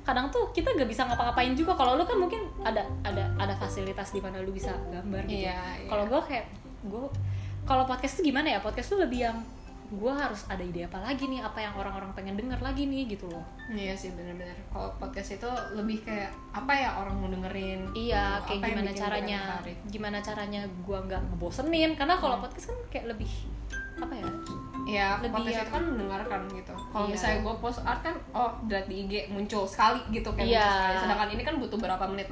kadang 0.00 0.32
tuh 0.32 0.48
kita 0.56 0.72
gak 0.72 0.88
bisa 0.88 1.04
ngapa-ngapain 1.04 1.52
juga. 1.52 1.76
Kalau 1.76 1.98
lu 1.98 2.06
kan 2.08 2.16
mungkin 2.16 2.40
ada 2.64 2.86
ada 3.04 3.28
ada 3.36 3.54
fasilitas 3.58 4.14
di 4.14 4.22
mana 4.22 4.40
lu 4.40 4.54
bisa 4.54 4.72
gambar 4.88 5.26
gitu. 5.28 5.44
Iya, 5.44 5.58
iya. 5.82 5.88
kalau 5.90 6.06
gue 6.08 6.20
kayak 6.24 6.46
gue 6.86 7.04
kalau 7.68 7.84
podcast 7.84 8.18
tuh 8.18 8.24
gimana 8.24 8.56
ya? 8.56 8.58
Podcast 8.64 8.88
tuh 8.88 8.98
lebih 9.02 9.28
yang 9.28 9.36
gue 9.90 10.12
harus 10.12 10.46
ada 10.46 10.62
ide 10.62 10.86
apa 10.86 10.98
lagi 10.98 11.26
nih 11.26 11.42
apa 11.42 11.58
yang 11.58 11.74
orang-orang 11.74 12.14
pengen 12.14 12.38
denger 12.38 12.58
lagi 12.58 12.86
nih 12.86 13.10
gitu 13.10 13.26
loh 13.26 13.42
iya 13.68 13.90
sih 13.90 14.14
bener-bener 14.14 14.54
kalau 14.68 14.86
podcast 14.96 15.34
itu 15.34 15.50
lebih 15.74 15.98
kayak 16.00 16.30
apa 16.52 16.70
ya 16.70 16.94
orang 16.94 17.14
mau 17.16 17.26
dengerin 17.26 17.90
iya 17.92 18.38
gitu. 18.40 18.54
kayak 18.54 18.70
gimana 18.70 18.90
caranya 18.92 19.38
mereka 19.40 19.50
tertarik. 19.52 19.78
gimana 19.90 20.18
caranya 20.20 20.60
gue 20.62 20.98
nggak 21.00 21.22
ngebosenin 21.26 21.90
karena 21.92 22.14
kalau 22.14 22.38
Hmm. 22.38 22.44
podcast 22.46 22.66
kan 22.66 22.78
kayak 22.88 23.06
lebih 23.08 23.30
apa 23.98 24.14
ya 24.14 24.26
Iya, 24.80 25.20
Lebih 25.20 25.30
podcast 25.36 25.52
yang- 25.52 25.62
itu 25.62 25.70
kan 25.70 25.84
mendengarkan 25.84 26.40
gitu. 26.50 26.72
Kalau 26.72 27.04
Iya. 27.04 27.12
misalnya 27.12 27.38
gue 27.44 27.54
post 27.60 27.80
art 27.84 28.00
kan, 28.00 28.16
oh 28.32 28.50
dilihat 28.64 28.86
di 28.88 28.96
IG 28.98 29.12
muncul 29.28 29.62
sekali 29.62 30.00
gitu 30.08 30.32
kayak 30.32 30.48
Iya. 30.48 30.56
muncul 30.56 30.72
sekali. 30.72 30.96
Sedangkan 30.98 31.28
ini 31.30 31.42
kan 31.44 31.54
butuh 31.60 31.78
berapa 31.78 32.04
menit, 32.08 32.28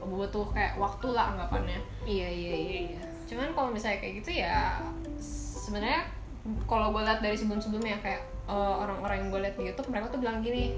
butuh 0.00 0.46
kayak 0.48 0.72
waktu 0.74 1.06
lah 1.12 1.24
anggapannya. 1.30 1.78
iya 2.02 2.24
iya 2.26 2.52
iya 2.56 2.78
iya 2.88 3.00
Cuman 3.28 3.52
kalau 3.52 3.68
misalnya 3.70 4.00
kayak 4.00 4.14
gitu 4.16 4.30
ya 4.34 4.80
sebenarnya 5.60 6.02
kalau 6.64 6.90
gue 6.90 7.02
lihat 7.02 7.20
dari 7.20 7.34
sebelum-sebelumnya 7.34 8.00
kayak 8.00 8.22
eh, 8.46 8.74
orang-orang 8.80 9.16
yang 9.22 9.28
gue 9.28 9.40
lihat 9.40 9.54
di 9.54 9.64
YouTube 9.66 9.88
mereka 9.88 10.08
tuh 10.08 10.18
bilang 10.18 10.40
gini, 10.40 10.74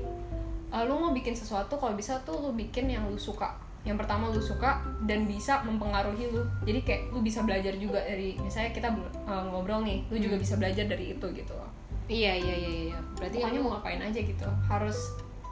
"Eh, 0.69 0.83
lu 0.85 0.95
mau 0.95 1.11
bikin 1.11 1.33
sesuatu 1.33 1.77
kalau 1.77 1.93
bisa 1.93 2.21
tuh 2.23 2.37
lu 2.39 2.51
bikin 2.53 2.87
yang 2.87 3.07
lu 3.07 3.17
suka. 3.17 3.55
Yang 3.83 4.07
pertama 4.07 4.31
lu 4.31 4.39
suka 4.39 4.79
dan 5.03 5.27
bisa 5.27 5.59
mempengaruhi 5.63 6.31
lu. 6.31 6.43
Jadi 6.63 6.81
kayak 6.83 7.03
lu 7.11 7.19
bisa 7.19 7.43
belajar 7.43 7.75
juga 7.75 7.99
dari 7.99 8.39
misalnya 8.39 8.71
kita 8.71 8.89
eh, 9.27 9.43
ngobrol 9.49 9.83
nih, 9.83 10.05
lu 10.07 10.19
juga 10.19 10.37
bisa 10.37 10.55
belajar 10.55 10.87
dari 10.87 11.15
itu 11.15 11.27
gitu 11.33 11.55
loh. 11.55 11.71
iya 12.13 12.35
iya 12.35 12.53
iya 12.59 12.71
iya 12.93 12.99
berarti 13.17 13.41
pokoknya 13.41 13.61
lu- 13.63 13.65
mau 13.65 13.73
ngapain 13.79 14.03
aja 14.03 14.21
gitu 14.21 14.45
harus 14.69 14.99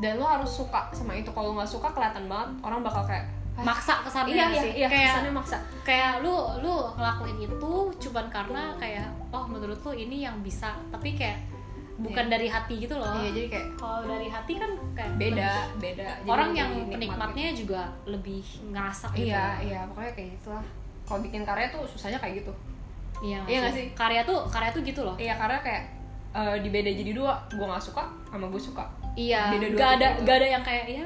dan 0.02 0.18
lo 0.18 0.26
harus 0.28 0.50
suka 0.50 0.92
sama 0.92 1.16
itu 1.16 1.30
kalau 1.32 1.56
nggak 1.56 1.64
suka 1.64 1.88
kelihatan 1.88 2.28
banget 2.28 2.50
orang 2.60 2.84
bakal 2.84 3.00
kayak 3.06 3.24
"Ah, 3.24 3.39
maksa 3.60 3.94
ke 4.00 4.08
sana 4.08 4.26
iya 4.26 4.46
iya 4.46 4.60
sih 4.60 4.72
iya 4.74 4.88
kayak 4.88 5.08
kesannya 5.12 5.32
maksa 5.32 5.56
kayak 5.82 6.12
lu 6.20 6.34
lu 6.58 6.74
ngelakuin 6.94 7.38
itu 7.38 7.74
cuman 8.00 8.26
karena 8.28 8.62
kayak 8.76 9.06
oh 9.28 9.44
menurut 9.44 9.78
lu 9.78 9.92
ini 9.92 10.22
yang 10.22 10.36
bisa 10.40 10.72
tapi 10.88 11.12
kayak 11.12 11.36
bukan 12.00 12.24
Iya. 12.24 12.32
dari 12.32 12.48
hati 12.48 12.74
gitu 12.80 12.96
loh 12.96 13.12
iya 13.14 13.28
jadi 13.30 13.46
kayak 13.50 13.66
kalau 13.76 14.00
dari 14.08 14.28
hati 14.28 14.52
kan 14.56 14.70
kayak 14.96 15.12
beda 15.14 15.52
beda 15.76 16.08
Jadi 16.16 16.28
orang 16.28 16.48
lebih 16.48 16.56
yang 16.56 16.70
nikmat 16.72 16.92
penikmatnya 16.96 17.48
juga 17.52 17.82
lebih 18.06 18.40
ngerasa 18.66 19.06
gitu. 19.12 19.20
gitu 19.20 19.28
iya 19.28 19.44
iya 19.60 19.80
pokoknya 19.84 20.12
kayak 20.14 20.28
gitulah 20.34 20.64
kalau 21.04 21.20
bikin 21.20 21.42
karya 21.44 21.66
tuh 21.68 21.82
susahnya 21.84 22.16
kayak 22.16 22.40
gitu 22.40 22.52
iya 23.20 23.44
Iya 23.44 23.58
nggak 23.60 23.74
sih? 23.76 23.84
sih? 23.84 23.86
karya 23.92 24.24
tuh 24.24 24.38
karya 24.48 24.70
tuh 24.72 24.80
gitu 24.80 25.00
loh 25.04 25.12
iya 25.20 25.36
karena 25.36 25.60
kayak 25.60 25.82
eh, 26.32 26.56
dibeda 26.64 26.88
jadi 26.88 27.12
dua 27.12 27.36
gue 27.46 27.66
nggak 27.68 27.84
suka 27.84 28.02
sama 28.26 28.48
gue 28.48 28.62
suka 28.62 28.84
iya 29.12 29.52
Beda 29.52 29.66
dua 29.68 29.76
gak 29.76 29.90
ada 30.00 30.08
gitu. 30.08 30.22
gak 30.24 30.36
ada 30.40 30.46
yang 30.48 30.62
kayak 30.64 30.84
ya 30.88 31.04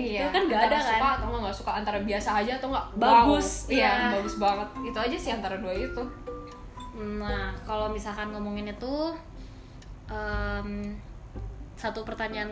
ya 0.00 0.22
gitu 0.26 0.34
kan 0.34 0.42
gak 0.46 0.60
ada 0.60 0.66
antara 0.66 0.78
kan 0.78 0.86
suka 0.86 1.08
atau 1.10 1.38
nggak 1.38 1.56
suka 1.56 1.70
antara 1.74 1.98
biasa 2.02 2.28
aja 2.40 2.52
atau 2.58 2.68
nggak 2.70 2.86
Bagus, 2.98 3.48
wow. 3.66 3.74
iya 3.74 3.90
iya. 3.90 4.08
bagus 4.18 4.34
banget 4.38 4.68
itu 4.86 4.98
aja 4.98 5.16
sih 5.18 5.30
antara 5.34 5.56
dua 5.58 5.74
itu 5.74 6.02
Nah, 6.98 7.54
kalau 7.62 7.94
misalkan 7.94 8.34
ngomongin 8.34 8.74
itu 8.74 9.14
em, 10.10 10.98
satu 11.78 12.02
pertanyaan 12.02 12.50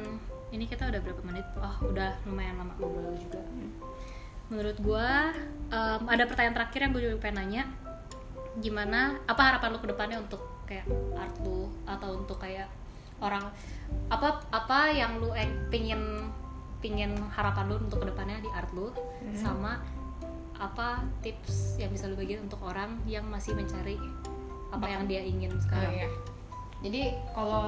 ini 0.54 0.70
kita 0.70 0.86
udah 0.86 1.02
berapa 1.02 1.22
menit? 1.26 1.46
Oh, 1.58 1.90
udah 1.90 2.14
lumayan 2.22 2.54
lama 2.62 2.72
ngobrol 2.78 3.10
juga. 3.18 3.42
Menurut 4.46 4.78
gua 4.78 5.34
em, 5.74 6.02
ada 6.06 6.24
pertanyaan 6.30 6.54
terakhir 6.62 6.80
yang 6.86 6.92
gue 6.94 7.02
juga 7.10 7.16
pengen 7.18 7.36
nanya. 7.42 7.62
Gimana 8.62 9.18
apa 9.26 9.42
harapan 9.52 9.74
lu 9.74 9.78
ke 9.82 9.88
depannya 9.90 10.22
untuk 10.22 10.40
kayak 10.70 10.86
art 11.18 11.34
lu 11.42 11.66
atau 11.82 12.22
untuk 12.22 12.38
kayak 12.38 12.70
orang 13.18 13.42
apa 14.10 14.42
apa 14.54 14.94
yang 14.94 15.18
lu 15.18 15.34
eh, 15.34 15.50
pingin 15.70 16.30
pingin 16.86 17.10
harapan 17.28 17.66
lu 17.66 17.76
untuk 17.80 17.98
ke 17.98 18.06
depannya 18.06 18.38
di 18.38 18.48
art 18.48 18.70
lu 18.70 18.94
sama 19.34 19.82
apa 20.54 21.02
tips 21.20 21.76
yang 21.76 21.90
bisa 21.90 22.06
lu 22.06 22.14
bagiin 22.14 22.40
untuk 22.40 22.62
orang 22.62 22.94
yang 23.04 23.26
masih 23.26 23.52
mencari 23.52 23.98
apa 24.68 24.86
yang 24.86 25.02
dia 25.04 25.20
ingin 25.20 25.50
Oh, 25.50 25.60
sekarang 25.60 25.92
iya. 25.92 26.08
Jadi 26.78 27.02
kalau 27.32 27.66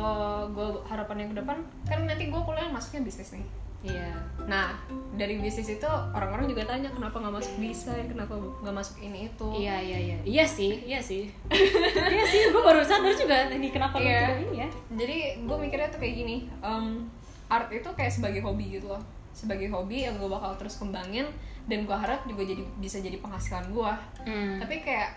gue 0.48 0.68
harapannya 0.84 1.26
ke 1.26 1.36
depan 1.36 1.58
kan 1.84 1.98
nanti 2.04 2.28
gue 2.28 2.38
kuliah 2.38 2.68
masuknya 2.68 3.02
bisnis 3.02 3.32
nih. 3.32 3.46
iya 3.80 4.10
Nah 4.44 4.74
dari 5.14 5.38
bisnis 5.38 5.70
itu 5.70 5.86
orang-orang 5.86 6.44
juga 6.46 6.66
tanya 6.66 6.88
kenapa 6.88 7.16
nggak 7.16 7.30
masuk 7.32 7.54
desain, 7.58 8.04
kenapa 8.06 8.34
nggak 8.36 8.74
masuk 8.74 8.96
ini 8.98 9.26
itu. 9.26 9.48
iya 9.54 9.78
iya 9.78 9.98
iya 9.98 10.16
iya 10.24 10.44
sih 10.44 10.82
iya 10.84 11.00
sih 11.00 11.30
iya 12.14 12.24
sih 12.26 12.40
gue 12.48 12.58
baru 12.60 12.82
sadar 12.82 13.14
juga 13.14 13.48
ini 13.48 13.68
kenapa 13.68 13.96
Iya. 13.96 14.34
ini 14.40 14.56
ya 14.56 14.68
Jadi 14.92 15.16
gue 15.40 15.56
mikirnya 15.56 15.88
tuh 15.88 15.98
kayak 15.98 16.14
gini, 16.16 16.36
em, 16.60 17.06
art 17.48 17.68
itu 17.68 17.88
kayak 17.92 18.12
sebagai 18.12 18.40
hobi 18.40 18.76
gitu 18.76 18.88
loh, 18.88 19.02
sebagai 19.32 19.68
hobi 19.68 20.04
yang 20.04 20.16
gue 20.16 20.28
bakal 20.28 20.56
terus 20.56 20.76
kembangin 20.76 21.28
dan 21.64 21.84
gue 21.84 21.96
harap 21.96 22.24
juga 22.24 22.44
jadi 22.44 22.62
bisa 22.78 22.96
jadi 22.98 23.16
penghasilan 23.18 23.68
gue. 23.68 23.92
hmm. 24.24 24.60
Tapi 24.60 24.74
kayak 24.80 25.10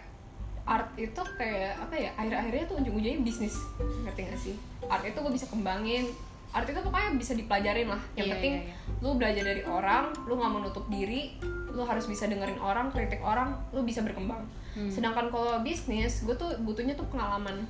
art 0.62 0.94
itu 0.94 1.22
kayak 1.36 1.74
apa 1.76 1.96
ya 1.98 2.10
akhir-akhirnya 2.16 2.64
tuh 2.66 2.78
ujung-ujungnya 2.78 3.26
bisnis 3.26 3.58
ngerti 4.06 4.22
gak 4.30 4.40
sih 4.40 4.56
art 4.86 5.02
itu 5.02 5.18
gue 5.18 5.34
bisa 5.34 5.50
kembangin 5.50 6.06
art 6.54 6.70
itu 6.70 6.78
pokoknya 6.78 7.18
bisa 7.18 7.34
dipelajarin 7.34 7.90
lah 7.90 8.02
yang 8.14 8.30
Iya, 8.30 8.34
penting 8.38 8.54
iya, 8.54 8.64
iya. 8.70 8.76
Lu 9.02 9.18
belajar 9.18 9.44
dari 9.44 9.62
orang 9.62 10.14
lu 10.24 10.38
nggak 10.38 10.54
menutup 10.54 10.86
diri 10.88 11.36
lu 11.72 11.82
harus 11.82 12.06
bisa 12.06 12.26
dengerin 12.26 12.60
orang 12.60 12.90
kritik 12.90 13.20
orang 13.20 13.58
lu 13.72 13.82
bisa 13.82 14.02
berkembang 14.02 14.46
Hmm. 14.72 14.88
sedangkan 14.88 15.28
kalau 15.28 15.60
bisnis 15.60 16.24
gue 16.24 16.32
tuh 16.32 16.48
butuhnya 16.64 16.96
tuh 16.96 17.04
pengalaman 17.12 17.68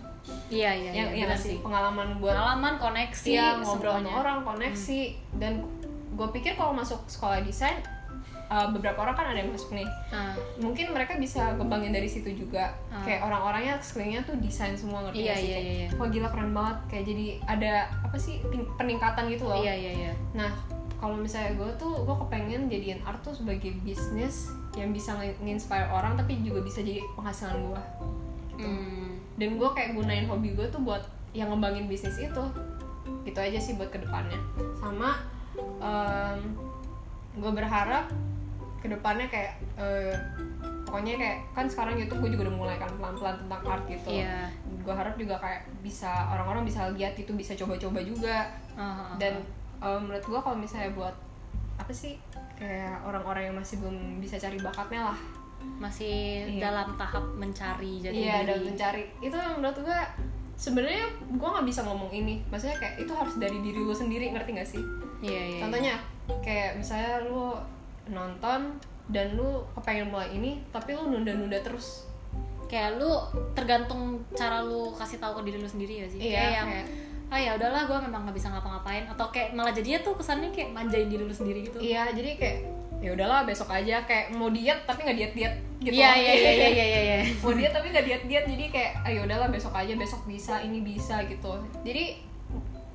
iya 0.54 0.70
iya 0.70 0.94
yang 0.94 1.10
iya 1.10 1.26
yang 1.26 1.34
benar 1.34 1.41
sih 1.41 1.58
pengalaman 1.58 2.22
buat 2.22 2.30
pengalaman 2.30 2.78
koneksi 2.78 3.26
Iya, 3.34 3.58
ngobrol 3.58 3.98
sama 3.98 4.10
orang, 4.22 4.38
koneksi 4.46 5.02
dan 5.41 5.65
gue 6.13 6.28
pikir 6.30 6.54
kalau 6.54 6.78
masuk 6.78 7.02
sekolah 7.10 7.41
desain 7.41 7.82
uh, 8.54 8.70
beberapa 8.70 9.02
orang 9.02 9.17
kan 9.17 9.26
ada 9.34 9.41
yang 9.41 9.50
masuk 9.50 9.74
nih. 9.74 9.89
Nah, 10.13 10.38
Mungkin 10.62 10.94
mereka 10.94 11.17
bisa 11.17 11.58
kembangin 11.58 11.89
dari 11.89 12.06
situ 12.06 12.38
juga. 12.38 12.70
Ah. 12.94 13.02
Kayak 13.02 13.26
orang-orangnya 13.26 13.82
sekelilingnya 13.82 14.22
tuh 14.22 14.38
desain 14.38 14.78
semua 14.78 15.02
ngerti 15.10 15.26
Iya, 15.26 15.36
iya, 15.41 15.58
iya, 15.58 15.74
iya. 15.74 15.88
Wah 15.98 16.06
gila 16.06 16.30
keren 16.30 16.54
banget 16.54 16.78
kayak 16.86 17.06
jadi 17.10 17.26
ada 17.50 17.74
apa 18.06 18.17
sih 18.22 18.46
peningkatan 18.78 19.26
gitu 19.26 19.50
loh. 19.50 19.58
iya 19.58 19.74
iya 19.74 19.91
iya 20.06 20.13
Nah, 20.38 20.54
kalau 21.01 21.17
misalnya 21.17 21.57
gue 21.57 21.69
tuh 21.75 21.93
gue 21.99 22.15
kepengen 22.15 22.69
jadiin 22.69 23.01
art 23.01 23.17
tuh 23.19 23.33
sebagai 23.33 23.73
bisnis 23.81 24.47
yang 24.71 24.93
bisa 24.93 25.17
nge-inspire 25.17 25.89
orang 25.89 26.13
tapi 26.13 26.39
juga 26.39 26.61
bisa 26.61 26.79
jadi 26.79 27.01
penghasilan 27.11 27.57
gue. 27.59 27.83
Gitu 28.53 28.61
Hmm. 28.61 29.17
dan 29.35 29.57
gue 29.57 29.69
kayak 29.71 29.91
gunain 29.91 30.29
hobi 30.29 30.53
gue 30.53 30.69
tuh 30.69 30.79
buat 30.79 31.01
yang 31.33 31.49
ngembangin 31.49 31.89
bisnis 31.89 32.13
itu 32.15 32.43
gitu 33.23 33.39
aja 33.39 33.57
sih 33.57 33.73
buat 33.73 33.89
ke 33.89 33.97
depannya 33.97 34.37
sama 34.75 35.17
em, 35.79 36.39
gue 37.33 37.49
berharap 37.49 38.05
ke 38.77 38.87
depannya 38.87 39.25
kayak 39.25 39.57
eh, 39.75 40.13
pokoknya 40.83 41.15
kayak 41.15 41.37
kan 41.51 41.65
sekarang 41.65 41.95
YouTube 41.95 42.21
gue 42.21 42.35
juga 42.35 42.51
udah 42.51 42.57
mulai 42.59 42.75
kan 42.75 42.91
pelan-pelan 42.91 43.39
tentang 43.39 43.61
art 43.63 43.83
gitu 43.87 44.09
Iya. 44.11 44.45
gue 44.77 44.93
harap 44.93 45.15
juga 45.15 45.35
kayak 45.37 45.61
bisa 45.79 46.11
orang-orang 46.27 46.61
bisa 46.61 46.91
lihat 46.91 47.15
itu 47.15 47.31
bisa 47.31 47.55
coba-coba 47.55 47.99
juga 48.01 48.45
Ah, 48.73 48.83
ah, 48.83 49.11
dan 49.17 49.41
eh, 49.82 50.00
menurut 50.00 50.22
gue 50.22 50.39
kalau 50.39 50.56
misalnya 50.56 50.94
buat 50.94 51.15
apa 51.76 51.89
sih 51.91 52.13
kayak 52.54 53.02
orang-orang 53.02 53.50
yang 53.50 53.56
masih 53.58 53.82
belum 53.82 53.98
bisa 54.22 54.38
cari 54.38 54.58
bakatnya 54.58 55.10
lah. 55.10 55.20
Masih 55.78 56.46
Iya. 56.48 56.70
dalam 56.70 56.94
tahap 56.96 57.26
mencari 57.36 58.02
jadi 58.02 58.13
iya 58.15 58.38
dan 58.46 58.62
diri. 58.62 58.67
mencari. 58.70 59.04
Itu 59.20 59.36
yang 59.36 59.58
menurut 59.58 59.78
gue 59.78 60.00
sebenarnya 60.56 61.06
gue 61.28 61.48
nggak 61.50 61.65
bisa 61.65 61.82
ngomong 61.84 62.10
ini. 62.12 62.41
Maksudnya 62.50 62.78
kayak 62.78 62.96
itu 62.98 63.13
harus 63.13 63.36
dari 63.38 63.58
diri 63.60 63.78
lu 63.78 63.94
sendiri 63.94 64.30
ngerti 64.30 64.50
gak 64.54 64.70
sih? 64.70 64.84
Iya, 65.22 65.41
iya, 65.48 65.60
contohnya 65.62 65.96
kayak 66.41 66.78
misalnya 66.78 67.26
lu 67.26 67.54
nonton 68.08 68.78
dan 69.10 69.34
lu 69.34 69.62
kepengen 69.74 70.10
mulai 70.10 70.30
ini 70.32 70.62
tapi 70.70 70.94
lu 70.94 71.10
nunda-nunda 71.10 71.58
terus 71.62 72.10
kayak 72.71 72.95
lu 72.95 73.12
tergantung 73.51 74.01
cara 74.31 74.63
lu 74.63 74.95
kasih 74.95 75.19
tahu 75.19 75.43
ke 75.43 75.51
diri 75.51 75.57
lu 75.60 75.67
sendiri 75.67 75.93
ya 75.99 76.07
sih. 76.07 76.19
Iya, 76.21 76.31
kayak 76.31 76.51
yang 76.53 76.69
kayak- 76.71 76.89
ah 77.27 77.39
ya 77.39 77.51
udahlah 77.53 77.84
gue 77.86 77.97
memang 78.01 78.21
nggak 78.23 78.36
bisa 78.36 78.47
ngapa-ngapain. 78.47 79.03
Atau 79.05 79.27
kayak 79.27 79.51
malah 79.51 79.69
jadinya 79.69 79.99
tuh 79.99 80.15
kesannya 80.15 80.49
kayak 80.49 80.71
manjain 80.71 81.07
diri 81.07 81.21
lu 81.21 81.31
sendiri 81.31 81.67
gitu. 81.67 81.77
Iya 81.77 82.07
jadi 82.10 82.31
kayak 82.36 82.57
ya 82.99 83.10
udahlah 83.12 83.43
besok 83.43 83.67
aja. 83.69 83.99
Kayak 84.01 84.31
mau 84.31 84.47
diet 84.47 84.79
tapi 84.84 85.03
nggak 85.03 85.17
diet 85.17 85.34
diet 85.34 85.53
gitu 85.81 85.97
iya 85.97 86.10
loh. 86.10 86.17
iya 86.17 86.34
iya 86.34 86.51
iya 86.53 86.69
iya 86.69 86.99
iya 87.01 87.17
mau 87.43 87.51
diet 87.51 87.69
tapi 87.69 87.89
nggak 87.89 88.05
diet 88.05 88.23
diet 88.25 88.45
jadi 88.45 88.65
kayak 88.69 88.91
ayo 89.03 89.19
udahlah 89.25 89.49
besok 89.49 89.73
aja 89.73 89.91
besok 89.93 90.23
bisa 90.23 90.60
ini 90.60 90.79
bisa 90.79 91.19
gitu. 91.25 91.51
Jadi 91.81 92.23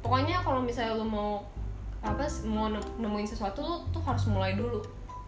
pokoknya 0.00 0.40
kalau 0.40 0.60
misalnya 0.60 0.94
lu 0.94 1.04
mau 1.04 1.44
apa 2.00 2.22
mau 2.44 2.70
nem- 2.70 2.92
nemuin 2.98 3.26
sesuatu 3.26 3.58
lu 3.58 3.76
tuh 3.90 4.00
harus 4.00 4.24
mulai 4.26 4.56
dulu. 4.56 4.80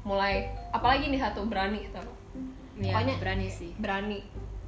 Mulai 0.03 0.47
apalagi 0.71 1.09
nih 1.09 1.19
satu 1.19 1.45
berani 1.45 1.83
gitu 1.83 2.01
Iya, 2.79 2.93
Pokoknya- 2.93 3.19
berani 3.19 3.49
sih. 3.49 3.71
berani. 3.75 4.19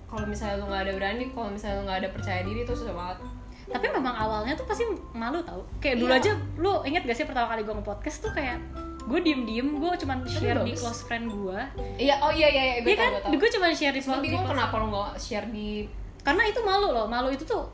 Kalau 0.04 0.26
misalnya 0.26 0.56
lu 0.56 0.66
nggak 0.66 0.82
ada 0.82 0.92
berani 0.92 1.24
kalau 1.30 1.48
misalnya 1.48 1.76
lu 1.76 1.84
nggak 1.84 1.98
ada 2.00 2.08
percaya 2.10 2.40
diri 2.42 2.60
tuh 2.62 2.74
susah 2.74 2.90
banget. 2.92 3.18
Tapi 3.66 3.86
memang 3.88 4.10
awalnya 4.12 4.52
tuh 4.52 4.66
pasti 4.66 4.82
malu 5.12 5.38
tau. 5.40 5.62
Kayak 5.78 5.96
dulu 5.98 6.10
Iya. 6.10 6.20
aja 6.20 6.30
lu 6.56 6.72
inget 6.82 7.02
gak 7.04 7.14
sih 7.14 7.22
pertama 7.22 7.46
kali 7.48 7.62
gue 7.62 7.70
nge-podcast 7.72 8.18
tuh 8.20 8.32
kayak 8.32 8.58
gue 9.00 9.20
diem 9.20 9.42
diem 9.42 9.68
gue 9.72 9.92
cuman 9.96 10.22
share 10.24 10.60
di 10.60 10.70
bagus. 10.70 10.82
close 10.82 11.02
friend 11.02 11.26
gue 11.26 11.58
iya 11.96 12.20
oh 12.20 12.28
iya 12.28 12.46
iya, 12.46 12.62
iya 12.64 12.76
gue 12.80 12.92
Iya 12.92 12.98
kan? 13.00 13.32
gue 13.32 13.48
cuman 13.48 13.70
share 13.70 13.90
di, 13.92 14.02
bingung 14.20 14.42
close 14.42 14.52
kenapa 14.52 14.74
lu 14.76 14.86
nggak 14.88 15.10
share 15.16 15.46
di 15.48 15.88
karena 16.20 16.42
itu 16.44 16.60
malu 16.60 16.90
loh. 16.90 17.06
Malu 17.06 17.28
itu 17.28 17.42
tuh 17.42 17.64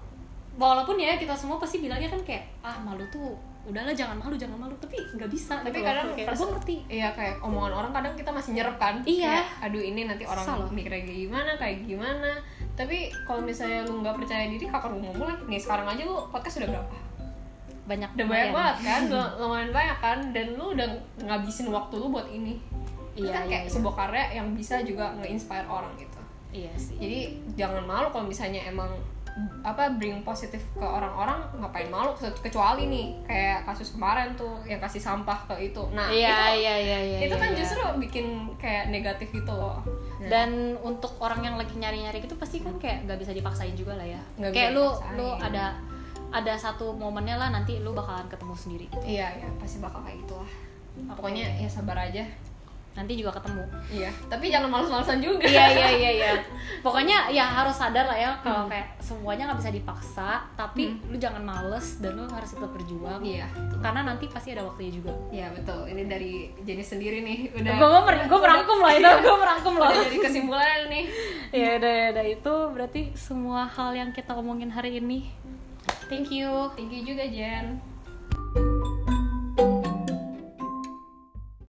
walaupun 0.55 0.97
ya 0.97 1.17
kita 1.17 1.33
semua 1.33 1.57
pasti 1.57 1.81
bilangnya 1.81 2.07
kan 2.07 2.21
kayak 2.23 2.45
ah 2.61 2.77
malu 2.79 3.03
tuh 3.07 3.33
udahlah 3.67 3.91
jangan 3.91 4.17
malu 4.17 4.35
jangan 4.35 4.59
malu. 4.59 4.75
Tapi 4.79 4.97
nggak 5.15 5.27
bisa 5.29 5.59
tapi 5.59 5.69
gitu 5.69 5.83
loh. 5.83 5.87
kadang 5.91 6.07
kayak 6.15 6.29
gue 6.31 6.49
ngerti. 6.55 6.77
iya 6.87 7.09
kayak 7.11 7.35
omongan 7.43 7.73
orang 7.75 7.91
kadang 7.91 8.15
kita 8.15 8.31
masih 8.31 8.51
nyerep 8.55 8.77
kan? 8.79 8.95
Iya. 9.03 9.43
Kayak, 9.43 9.47
aduh 9.67 9.83
ini 9.83 10.01
nanti 10.07 10.25
orang 10.25 10.45
Susah 10.47 10.57
loh. 10.57 10.71
mikirnya 10.71 11.03
kayak 11.03 11.19
gimana 11.19 11.51
kayak 11.59 11.77
gimana? 11.83 12.31
Tapi 12.73 12.97
kalau 13.25 13.43
misalnya 13.43 13.81
lu 13.83 14.01
nggak 14.01 14.15
percaya 14.17 14.45
diri 14.47 14.65
kapan 14.65 14.91
lu 14.95 14.99
mau 15.03 15.15
mulai? 15.19 15.37
Nih 15.45 15.59
sekarang 15.59 15.87
aja 15.87 16.03
lu 16.03 16.17
podcast 16.31 16.57
udah 16.61 16.69
berapa? 16.71 16.97
Banyak 17.87 18.11
udah 18.15 18.27
banyak 18.27 18.51
banget 18.51 18.77
kan? 18.83 19.01
Lumayan 19.41 19.71
banyak 19.71 19.99
kan? 19.99 20.19
Dan 20.31 20.47
lu 20.55 20.75
udah 20.75 20.89
ngabisin 21.21 21.67
waktu 21.71 21.95
lu 21.97 22.07
buat 22.09 22.27
ini. 22.29 22.59
Itu 23.17 23.25
Iya, 23.25 23.33
kan 23.33 23.43
iya, 23.45 23.51
kayak 23.51 23.65
iya. 23.65 23.73
sebuah 23.73 23.95
karya 23.97 24.25
yang 24.37 24.49
bisa 24.53 24.75
juga 24.83 25.09
nge-inspire 25.17 25.65
orang 25.65 25.89
gitu. 25.97 26.21
Iya 26.53 26.73
sih. 26.77 26.95
Jadi 26.97 27.19
jangan 27.57 27.83
malu 27.83 28.09
kalau 28.11 28.29
misalnya 28.29 28.61
emang 28.65 28.93
apa 29.61 29.93
bring 30.01 30.25
positif 30.25 30.65
ke 30.73 30.81
orang-orang 30.81 31.45
ngapain 31.61 31.93
malu? 31.93 32.17
Kecuali 32.17 32.89
nih 32.89 33.07
kayak 33.29 33.69
kasus 33.69 33.93
kemarin 33.93 34.33
tuh 34.33 34.57
yang 34.65 34.81
kasih 34.81 35.01
sampah 35.01 35.45
ke 35.45 35.69
itu. 35.69 35.83
Nah 35.93 36.09
iya 36.09 36.57
itu 36.57 36.65
iya 36.65 36.75
iya 36.81 36.99
iya 37.05 37.19
itu 37.29 37.37
iya, 37.37 37.43
kan 37.45 37.51
iya. 37.53 37.59
justru 37.61 37.83
bikin 38.01 38.27
kayak 38.57 38.89
negatif 38.89 39.29
gitu 39.31 39.53
loh. 39.53 39.85
Nah, 40.25 40.29
dan 40.33 40.81
untuk 40.81 41.21
orang 41.21 41.45
yang 41.45 41.57
lagi 41.61 41.77
nyari-nyari 41.77 42.25
gitu 42.25 42.41
pasti 42.41 42.65
kan 42.65 42.81
kayak 42.81 43.05
nggak 43.05 43.19
bisa 43.21 43.33
dipaksain 43.37 43.77
juga 43.77 44.01
lah 44.01 44.09
ya. 44.09 44.23
Nggak 44.41 44.53
kayak 44.57 44.71
lu 44.73 44.89
dipaksain. 44.89 45.17
lu 45.21 45.29
ada 45.37 45.67
ada 46.33 46.55
satu 46.59 46.97
momennya 46.97 47.37
lah 47.37 47.49
nanti 47.53 47.85
lu 47.85 47.93
bakalan 47.93 48.25
ketemu 48.33 48.55
sendiri. 48.57 48.87
Iya 49.05 49.29
ya 49.37 49.49
pasti 49.61 49.85
bakal 49.85 50.01
kayak 50.01 50.25
gitulah. 50.25 50.51
Pokoknya 51.13 51.45
ya 51.61 51.69
sabar 51.69 52.09
aja 52.09 52.25
nanti 52.97 53.13
juga 53.15 53.37
ketemu. 53.37 53.65
Iya 53.93 54.11
tapi 54.27 54.49
jangan 54.49 54.69
males-malesan 54.69 55.21
juga. 55.21 55.45
Iya 55.45 55.65
iya 55.69 55.89
iya 55.93 56.11
iya. 56.17 56.31
Pokoknya 56.85 57.29
ya 57.29 57.45
harus 57.45 57.77
sadar 57.77 58.09
lah 58.09 58.17
ya 58.17 58.31
kalau 58.41 58.65
Hmm. 58.67 58.73
kayak 58.73 58.97
semuanya 58.99 59.53
nggak 59.53 59.61
bisa 59.61 59.71
dipaksa 59.71 60.29
tapi 60.57 60.97
lu 61.07 61.17
jangan 61.17 61.45
males 61.45 62.01
dan 62.01 62.17
lu 62.17 62.25
harus 62.27 62.51
tetap 62.51 62.73
berjuang. 62.73 63.21
Iya. 63.21 63.47
Karena 63.79 64.01
nanti 64.03 64.27
pasti 64.27 64.57
ada 64.57 64.65
waktunya 64.65 64.93
juga. 64.93 65.13
Iya 65.29 65.53
betul. 65.53 65.87
Ini 65.87 66.03
dari 66.09 66.33
jenis 66.65 66.89
sendiri 66.89 67.21
nih. 67.21 67.39
Udah 67.53 67.75
gue 67.77 67.89
gue 67.89 68.03
gue 68.27 68.41
merangkum 68.41 68.77
loh 68.81 68.91
itu. 68.91 69.11
Gue 69.27 69.37
merangkum 69.37 69.75
loh 69.77 69.89
udah 69.93 70.03
dari 70.03 70.19
kesimpulan 70.19 70.89
nih. 70.89 71.05
Ya 71.63 71.79
udah 71.79 71.93
ya 71.93 72.07
udah. 72.11 72.25
Itu 72.27 72.55
berarti 72.73 73.01
semua 73.15 73.69
hal 73.69 73.93
yang 73.93 74.11
kita 74.11 74.33
omongin 74.33 74.69
hari 74.69 74.99
ini. 74.99 75.29
Thank 76.09 76.33
you. 76.33 76.73
Thank 76.75 76.91
you 76.91 77.03
juga 77.05 77.27
Jen 77.27 77.96